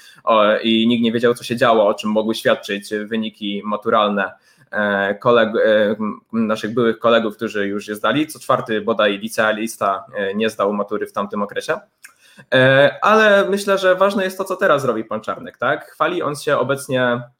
[0.64, 4.32] i nikt nie wiedział, co się działo, o czym mogły świadczyć wyniki maturalne
[5.20, 5.96] koleg, e,
[6.34, 8.28] naszych byłych kolegów, którzy już je zdali.
[8.28, 11.80] Co czwarty bodaj licealista e, nie zdał matury w tamtym okresie.
[13.02, 15.58] Ale myślę, że ważne jest to, co teraz robi pan Czarnek.
[15.58, 15.92] Tak?
[15.92, 17.39] Chwali on się obecnie E,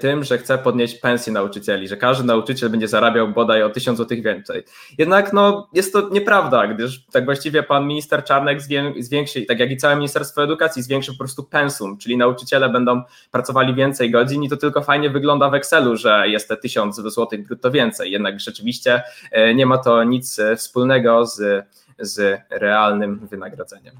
[0.00, 4.18] tym, że chce podnieść pensję nauczycieli, że każdy nauczyciel będzie zarabiał bodaj o 1000 zł
[4.22, 4.62] więcej.
[4.98, 8.58] Jednak no, jest to nieprawda, gdyż tak właściwie pan minister Czarnek
[8.98, 13.74] zwiększy, tak jak i całe Ministerstwo Edukacji, zwiększy po prostu pensum, czyli nauczyciele będą pracowali
[13.74, 17.70] więcej godzin i to tylko fajnie wygląda w Excelu, że jest te 1000 zł brutto
[17.70, 18.10] więcej.
[18.10, 21.66] Jednak rzeczywiście e, nie ma to nic e, wspólnego z,
[21.98, 23.94] z realnym wynagrodzeniem.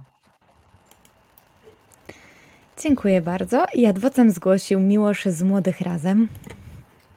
[2.82, 3.64] Dziękuję bardzo.
[3.74, 6.28] I adwocem zgłosił Miłosz z Młodych Razem.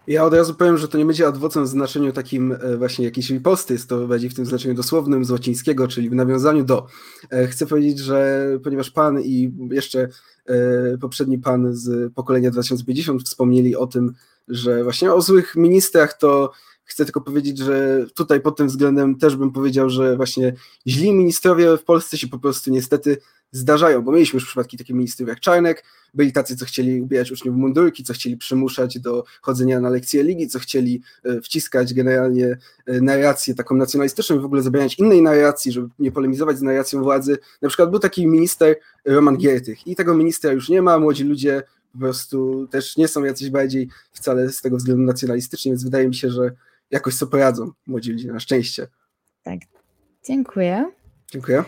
[0.07, 3.30] Ja od razu powiem, że to nie będzie adwocem w znaczeniu takim e, właśnie jakiejś
[3.30, 6.88] riposty, jest to bardziej w tym znaczeniu dosłownym z łacińskiego, czyli w nawiązaniu do.
[7.32, 10.07] E, chcę powiedzieć, że ponieważ pan i jeszcze
[10.45, 14.13] e, poprzedni pan z pokolenia 2050 wspomnieli o tym,
[14.47, 16.51] że właśnie o złych ministrach, to
[16.86, 20.53] chcę tylko powiedzieć, że tutaj pod tym względem też bym powiedział, że właśnie
[20.88, 23.17] źli ministrowie w Polsce się po prostu niestety
[23.51, 25.83] zdarzają, bo mieliśmy już przypadki takich ministrów jak Czarnek,
[26.13, 30.23] byli tacy, co chcieli ubierać uczniów w mundurki, co chcieli przymuszać do chodzenia na lekcje
[30.23, 35.21] ligi, co chcieli e, wciskać generalnie e, narrację taką nacjonalistyczną i w ogóle zabierać innej
[35.21, 37.38] narracji, żeby nie polemizować z narracją władzy.
[37.61, 38.75] Na przykład był taki minister
[39.05, 41.63] Roman Giertych i tego ministra już nie ma, młodzi ludzie
[41.93, 46.15] po prostu też nie są jacyś bardziej wcale z tego względu nacjonalistyczni, więc wydaje mi
[46.15, 46.51] się, że
[46.91, 48.88] jakoś sobie poradzą młodzi ludzie, na szczęście.
[49.43, 49.59] Tak,
[50.27, 50.91] dziękuję.
[51.31, 51.63] Dziękuję.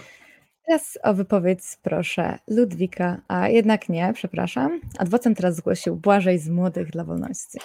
[0.70, 4.82] Teraz o wypowiedź proszę Ludwika, a jednak nie, przepraszam.
[5.00, 7.58] Adwocem teraz zgłosił Błażej z Młodych dla Wolności.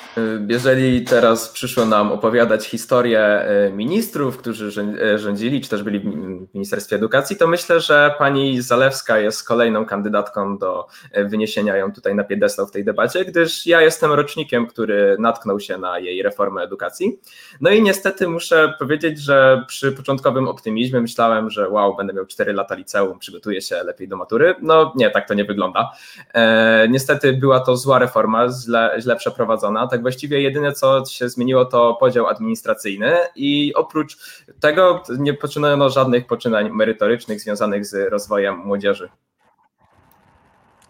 [0.49, 6.55] Jeżeli teraz przyszło nam opowiadać historię e, ministrów, którzy e, rządzili, czy też byli w
[6.55, 12.15] Ministerstwie Edukacji, to myślę, że pani Zalewska jest kolejną kandydatką do e, wyniesienia ją tutaj
[12.15, 16.63] na piedestał w tej debacie, gdyż ja jestem rocznikiem, który natknął się na jej reformę
[16.63, 17.21] edukacji.
[17.61, 22.53] No i niestety muszę powiedzieć, że przy początkowym optymizmie myślałem, że wow, będę miał 4
[22.53, 24.55] lata liceum, liceum przygotuje się lepiej do matury.
[24.63, 25.93] No nie, tak to nie wygląda.
[26.35, 29.87] E, niestety była to zła reforma, źle, źle przeprowadzona.
[29.87, 36.27] Tak właściwie jedyne, co się zmieniło, to podział administracyjny i oprócz tego nie poczynano żadnych
[36.27, 39.09] poczynań merytorycznych związanych z rozwojem młodzieży.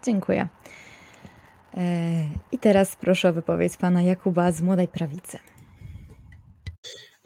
[0.04, 0.48] Dziękuję.
[1.76, 1.80] E,
[2.52, 5.38] I teraz proszę o wypowiedź pana Jakuba z Młodej Prawicy.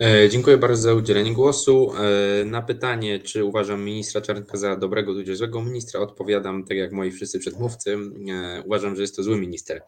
[0.00, 1.92] E, Dziękuję bardzo za udzielenie głosu.
[2.40, 6.92] E, Na pytanie, czy uważam ministra Czarnka za dobrego tudzież złego ministra, odpowiadam tak jak
[6.92, 7.98] moi wszyscy przedmówcy.
[8.30, 9.82] E, Uważam, że jest to zły minister.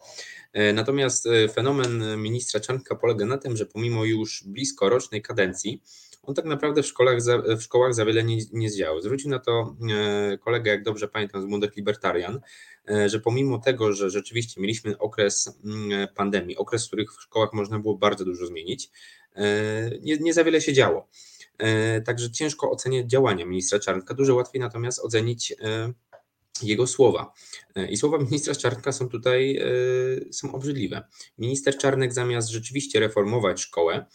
[0.73, 5.81] Natomiast fenomen ministra Czarnka polega na tym, że pomimo już blisko rocznej kadencji,
[6.29, 9.01] on tak naprawdę w szkołach za, w szkołach za wiele nie, nie zdziałał.
[9.01, 12.39] Zwrócił na to e, kolega, jak dobrze pamiętam, z Młodych Libertarian,
[12.89, 17.53] e, że pomimo tego, że rzeczywiście mieliśmy okres mm, pandemii, okres, w których w szkołach
[17.53, 18.89] można było bardzo dużo zmienić,
[19.35, 19.43] e,
[20.01, 21.07] nie, nie za wiele się działo.
[22.05, 25.55] Także ciężko oceniać działania ministra Czarnka, dużo łatwiej natomiast ocenić
[26.63, 27.33] jego słowa.
[27.89, 29.61] I słowa ministra Czarnka są tutaj
[30.31, 31.07] są obrzydliwe.
[31.37, 34.05] Minister Czarnek zamiast rzeczywiście reformować szkołę,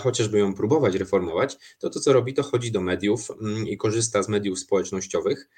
[0.00, 4.22] chociażby ją próbować reformować, to to co robi, to chodzi do mediów mm, i korzysta
[4.22, 5.48] z mediów społecznościowych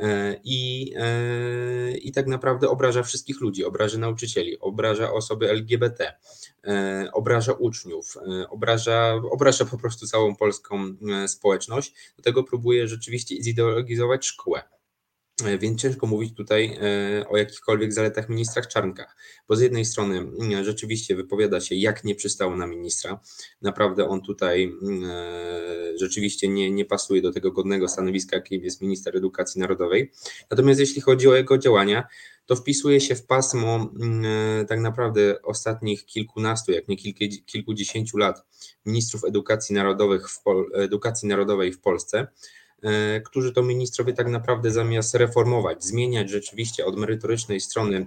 [0.00, 6.12] e, i, e, i tak naprawdę obraża wszystkich ludzi, obraża nauczycieli, obraża osoby LGBT,
[6.64, 10.84] e, obraża uczniów, e, obraża, obraża po prostu całą polską
[11.24, 11.94] e, społeczność.
[12.16, 14.73] Do tego próbuje rzeczywiście zideologizować szkołę.
[15.42, 19.16] E, Więc ciężko mówić tutaj e, o jakichkolwiek zaletach ministrach Czarnkach,
[19.48, 23.20] bo z jednej strony mm, rzeczywiście wypowiada się jak nie przystało na ministra,
[23.62, 28.80] naprawdę on tutaj mm, e, rzeczywiście nie, nie pasuje do tego godnego stanowiska, jakim jest
[28.80, 30.12] minister edukacji narodowej.
[30.50, 32.06] Natomiast jeśli chodzi o jego działania,
[32.46, 38.44] to wpisuje się w pasmo mm, tak naprawdę ostatnich kilkunastu, jak nie kilku, kilkudziesięciu lat
[38.86, 40.42] ministrów edukacji, narodowych w
[40.74, 42.26] edukacji narodowej w Polsce,
[43.24, 48.06] którzy to ministrowie tak naprawdę zamiast reformować, zmieniać rzeczywiście od merytorycznej strony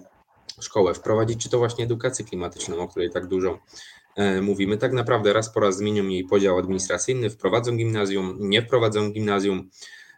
[0.61, 3.59] szkołę, wprowadzić czy to właśnie edukację klimatyczną, o której tak dużo
[4.15, 9.11] e, mówimy, tak naprawdę raz po raz zmienią jej podział administracyjny, wprowadzą gimnazjum, nie wprowadzą
[9.11, 9.69] gimnazjum,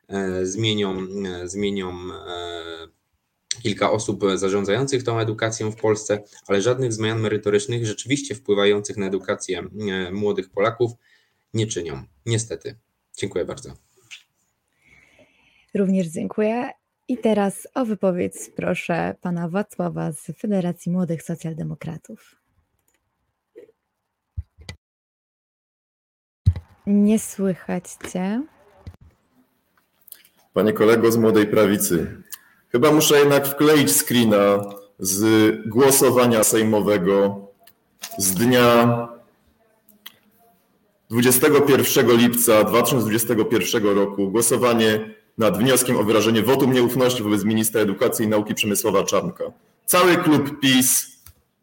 [0.07, 1.91] e, zmienią, e, zmienią
[2.27, 2.87] e,
[3.63, 9.59] kilka osób zarządzających tą edukacją w Polsce, ale żadnych zmian merytorycznych rzeczywiście wpływających na edukację
[9.59, 10.91] e, młodych Polaków
[11.53, 12.03] nie czynią.
[12.25, 12.75] Niestety.
[13.17, 13.88] Dziękuję bardzo.
[15.75, 16.69] Również dziękuję.
[17.07, 22.35] I teraz o wypowiedź proszę pana Wacława z Federacji Młodych Socjaldemokratów.
[26.87, 28.43] Nie słychać cię.
[30.53, 32.23] Panie kolego z Młodej Prawicy,
[32.69, 34.63] chyba muszę jednak wkleić screena
[34.99, 37.47] z głosowania sejmowego
[38.17, 39.07] z dnia
[41.09, 44.31] 21 lipca 2021 roku.
[44.31, 49.43] Głosowanie nad wnioskiem o wyrażenie wotum nieufności wobec ministra edukacji i nauki Przemysława Czarnka.
[49.85, 51.07] Cały klub PiS,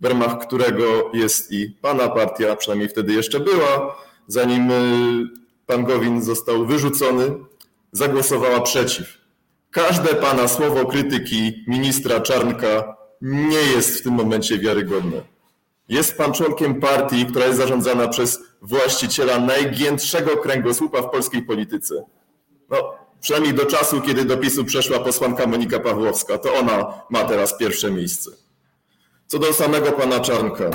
[0.01, 3.97] w ramach którego jest i pana partia, przynajmniej wtedy jeszcze była,
[4.27, 5.29] zanim y,
[5.67, 7.35] pan Gowin został wyrzucony,
[7.93, 9.19] zagłosowała przeciw.
[9.71, 15.23] Każde pana słowo krytyki ministra Czarnka nie jest w tym momencie wiarygodne.
[15.89, 22.05] Jest pan członkiem partii, która jest zarządzana przez właściciela najgiętszego kręgosłupa w polskiej polityce.
[22.71, 27.59] No, przynajmniej do czasu, kiedy do PiSu przeszła posłanka Monika Pawłowska, to ona ma teraz
[27.59, 28.31] pierwsze miejsce.
[29.27, 30.71] Co do samego pana Czarnka.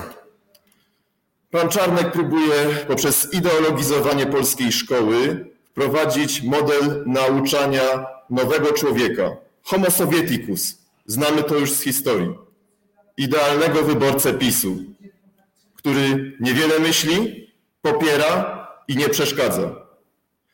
[1.52, 9.30] Pan Czarnek próbuje poprzez ideologizowanie polskiej szkoły wprowadzić model nauczania nowego człowieka.
[9.64, 10.78] Homo sovieticus.
[11.06, 12.34] Znamy to już z historii.
[13.18, 14.78] Idealnego wyborcę PiSu,
[15.76, 17.48] który niewiele myśli,
[17.82, 19.80] popiera i nie przeszkadza.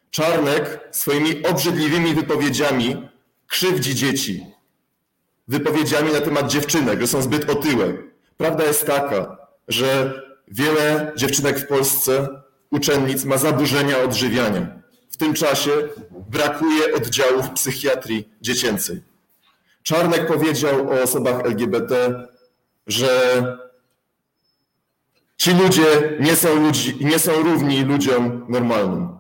[0.10, 3.10] Czarnek swoimi obrzydliwymi wypowiedziami
[3.48, 4.46] krzywdzi dzieci.
[5.48, 7.94] Wypowiedziami na temat dziewczynek, że są zbyt otyłe.
[8.38, 9.38] Prawda jest taka,
[9.68, 10.14] że
[10.48, 12.28] wiele dziewczynek w Polsce,
[12.72, 14.78] uczennic, ma zaburzenia odżywiania.
[15.10, 15.72] W tym czasie
[16.30, 19.02] brakuje oddziałów psychiatrii dziecięcej.
[19.84, 22.24] Czarnek powiedział o osobach LGBT,
[22.88, 23.44] że
[25.38, 29.18] ci ludzie nie są, ludzi, nie są równi ludziom normalnym.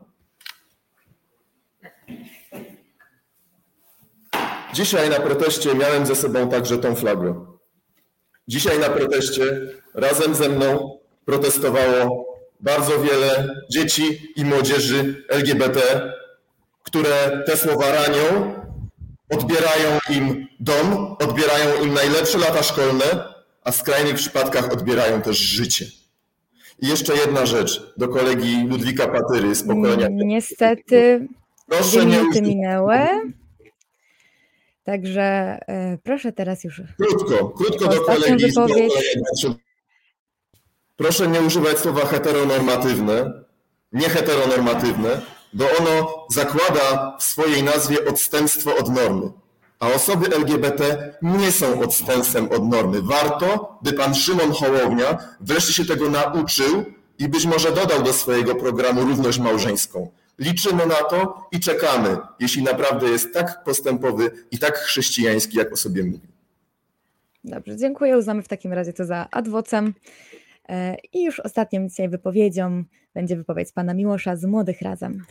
[4.77, 7.45] Dzisiaj na proteście miałem ze sobą także tą flagę.
[8.47, 9.61] Dzisiaj na proteście
[9.93, 12.25] razem ze mną protestowało
[12.59, 14.03] bardzo wiele dzieci
[14.35, 15.81] i młodzieży LGBT,
[16.83, 18.53] które te słowa ranią,
[19.29, 23.05] odbierają im dom, odbierają im najlepsze lata szkolne,
[23.63, 25.85] a w skrajnych przypadkach odbierają też życie.
[26.79, 30.07] I jeszcze jedna rzecz do kolegi Ludwika Patyry z pokolenia.
[30.11, 31.27] Niestety
[31.67, 32.97] Proszę nie, minęły.
[34.87, 35.21] Także
[35.67, 36.81] e, proszę teraz już.
[36.97, 38.93] krótko, krótko do kolegi z wypowiedź.
[38.93, 39.59] pokolenia.
[40.95, 43.31] Proszę nie używać słowa heteronormatywne,
[43.91, 45.21] nie heteronormatywne,
[45.53, 49.31] bo ono zakłada w swojej nazwie odstępstwo od normy.
[49.79, 53.01] a osoby LGBT nie są odstępstwem od normy.
[53.01, 56.85] Warto, by pan Szymon Hołownia wreszcie się tego nauczył
[57.19, 60.11] i być może dodał do swojego programu równość małżeńską.
[60.39, 65.75] Liczymy na to i czekamy, jeśli naprawdę jest tak postępowy i tak chrześcijański, jak o
[65.75, 66.27] sobie mówi.
[67.43, 68.17] Dobrze, dziękuję.
[68.17, 69.93] Uznamy w takim razie to za adwocem.
[70.69, 72.83] E, I już ostatnią dzisiaj wypowiedzią
[73.13, 75.25] będzie wypowiedź pana Miłosza z Młodych Razem.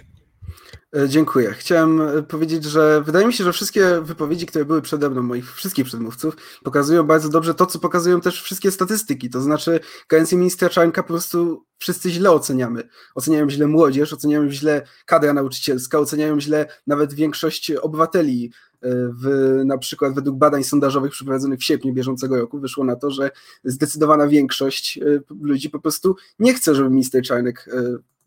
[0.96, 1.52] E, Dziękuję.
[1.52, 5.54] Chciałem e, powiedzieć, że wydaje mi się, że wszystkie wypowiedzi, które były przede mną, moich
[5.54, 9.30] wszystkich przedmówców, pokazują bardzo dobrze to, co pokazują też wszystkie statystyki.
[9.30, 12.88] To znaczy, kadencję ministra Czarnka po prostu wszyscy źle oceniamy.
[13.14, 18.52] Oceniają źle młodzież, oceniają źle kadra nauczycielska, oceniają źle nawet większość obywateli.
[18.82, 18.88] E,
[19.22, 23.30] W, na przykład według badań sondażowych przeprowadzonych w sierpniu bieżącego roku wyszło na to, że
[23.64, 24.98] zdecydowana większość
[25.40, 27.68] ludzi po prostu nie chce, żeby minister Czarnek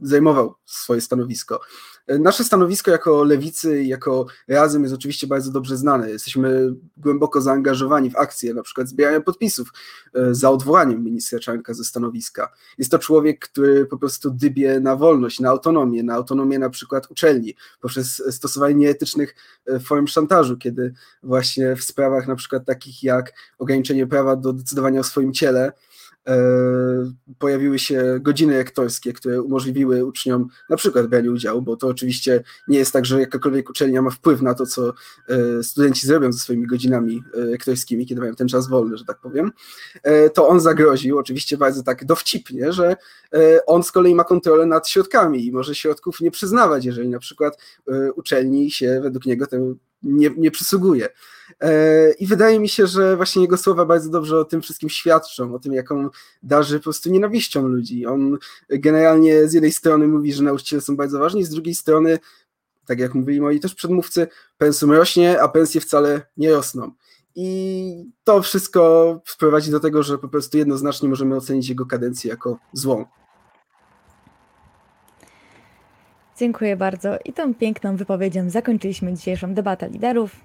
[0.01, 1.61] zajmował swoje stanowisko.
[2.19, 6.09] Nasze stanowisko jako lewicy, jako razem jest oczywiście bardzo dobrze znane.
[6.09, 9.73] Jesteśmy głęboko zaangażowani w akcje, na przykład zbierania podpisów
[10.13, 12.51] e, za odwołaniem ministra Czarnka ze stanowiska.
[12.77, 17.11] Jest to człowiek, który po prostu dybie na wolność, na autonomię, na autonomię na przykład
[17.11, 19.35] uczelni, poprzez stosowanie nieetycznych
[19.67, 20.93] e, form szantażu, kiedy
[21.23, 25.71] właśnie w sprawach na przykład takich jak ograniczenie prawa do decydowania o swoim ciele,
[27.39, 32.77] pojawiły się godziny lektorskie, które umożliwiły uczniom na przykład branie udziału, bo to oczywiście nie
[32.77, 34.93] jest tak, że jakakolwiek uczelnia ma wpływ na to, co
[35.27, 39.19] e, studenci zrobią ze swoimi godzinami e, lektorskimi, kiedy mają ten czas wolny, że tak
[39.19, 39.51] powiem,
[40.03, 42.95] e, to on zagroził, oczywiście bardzo tak dowcipnie, że
[43.33, 47.19] e, on z kolei ma kontrolę nad środkami i może środków nie przyznawać, jeżeli na
[47.19, 47.57] przykład
[47.87, 49.57] e, uczelni się według niego to
[50.03, 51.09] nie, nie przysługuje.
[51.61, 55.53] E, I wydaje mi się, że właśnie jego słowa bardzo dobrze o tym wszystkim świadczą,
[55.53, 56.09] o tym, jaką
[56.43, 58.05] darzy po prostu nienawiścią ludzi.
[58.05, 58.37] On
[58.69, 62.19] generalnie z jednej strony mówi, że nauczyciele są bardzo ważni, z drugiej strony,
[62.85, 64.27] tak jak mówili moi też przedmówcy,
[64.57, 66.91] pensum rośnie, a pensje wcale nie rosną.
[67.35, 72.59] I to wszystko prowadzi do tego, że po prostu jednoznacznie możemy ocenić jego kadencję jako
[72.73, 73.05] złą.
[76.39, 77.17] Dziękuję bardzo.
[77.25, 80.35] I tą piękną wypowiedzią zakończyliśmy dzisiejszą debatę liderów.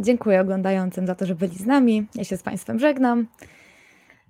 [0.00, 2.06] Dziękuję oglądającym za to, że byli z nami.
[2.14, 3.26] Ja się z Państwem żegnam.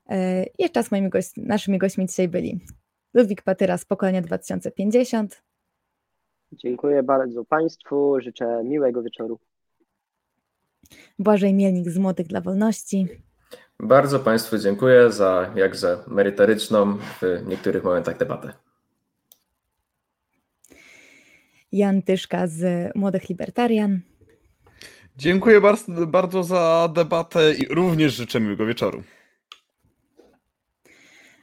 [0.08, 2.60] E, I jeszcze raz moimi gość, naszymi gośćmi dzisiaj byli
[3.14, 5.42] Ludwik Patyra z pokolenia 2050,
[6.52, 9.38] Dziękuję bardzo Państwu, życzę miłego wieczoru.
[11.18, 13.06] Błażej Mielnik z Młodych dla Wolności,
[13.80, 18.52] Bardzo Państwu dziękuję za jakże merytoryczną w niektórych momentach debatę.
[21.72, 24.00] Jan Tyszka z Młodych Libertarian,
[25.16, 29.02] Dziękuję bardzo, bardzo za debatę i również życzę miłego wieczoru.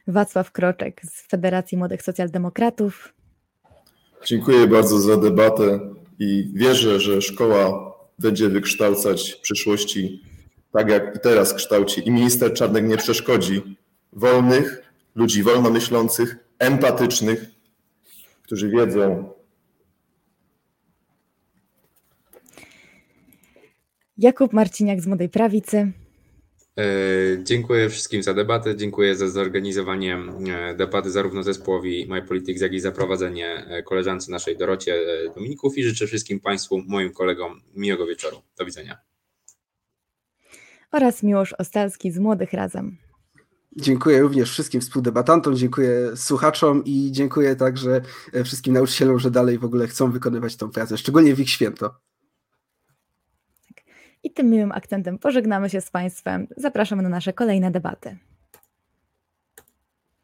[0.08, 3.14] Wacław Kroczek z Federacji Młodych Socjaldemokratów,
[4.26, 5.80] Dziękuję bardzo za debatę
[6.20, 10.24] i wierzę, że szkoła będzie wykształcać w przyszłości
[10.74, 12.08] tak jak i teraz kształci.
[12.08, 13.78] I minister Czarnek nie przeszkodzi.
[14.14, 17.46] Wolnych, ludzi wolnomyślących, empatycznych,
[18.44, 19.34] którzy wiedzą,
[24.20, 25.92] Jakub Marciniak z Młodej Prawicy,
[26.80, 32.74] E, Dziękuję wszystkim za debatę, dziękuję za zorganizowanie e, debaty zarówno zespołowi My Politics, jak
[32.74, 35.00] i za prowadzenie e, koleżance naszej Dorocie
[35.36, 38.42] Dominików i życzę wszystkim Państwu, moim kolegom miłego wieczoru.
[38.58, 38.98] Do widzenia.
[40.92, 42.98] oraz Miłosz Ostalski z Młodych Razem.
[43.76, 48.02] Dziękuję również wszystkim współdebatantom, dziękuję słuchaczom i dziękuję także
[48.44, 52.09] wszystkim nauczycielom, że dalej w ogóle chcą wykonywać tą pracę, szczególnie w ich święto.
[54.24, 56.48] I tym miłym akcentem pożegnamy się z Państwem.
[56.58, 58.18] Zapraszamy na nasze kolejne debaty.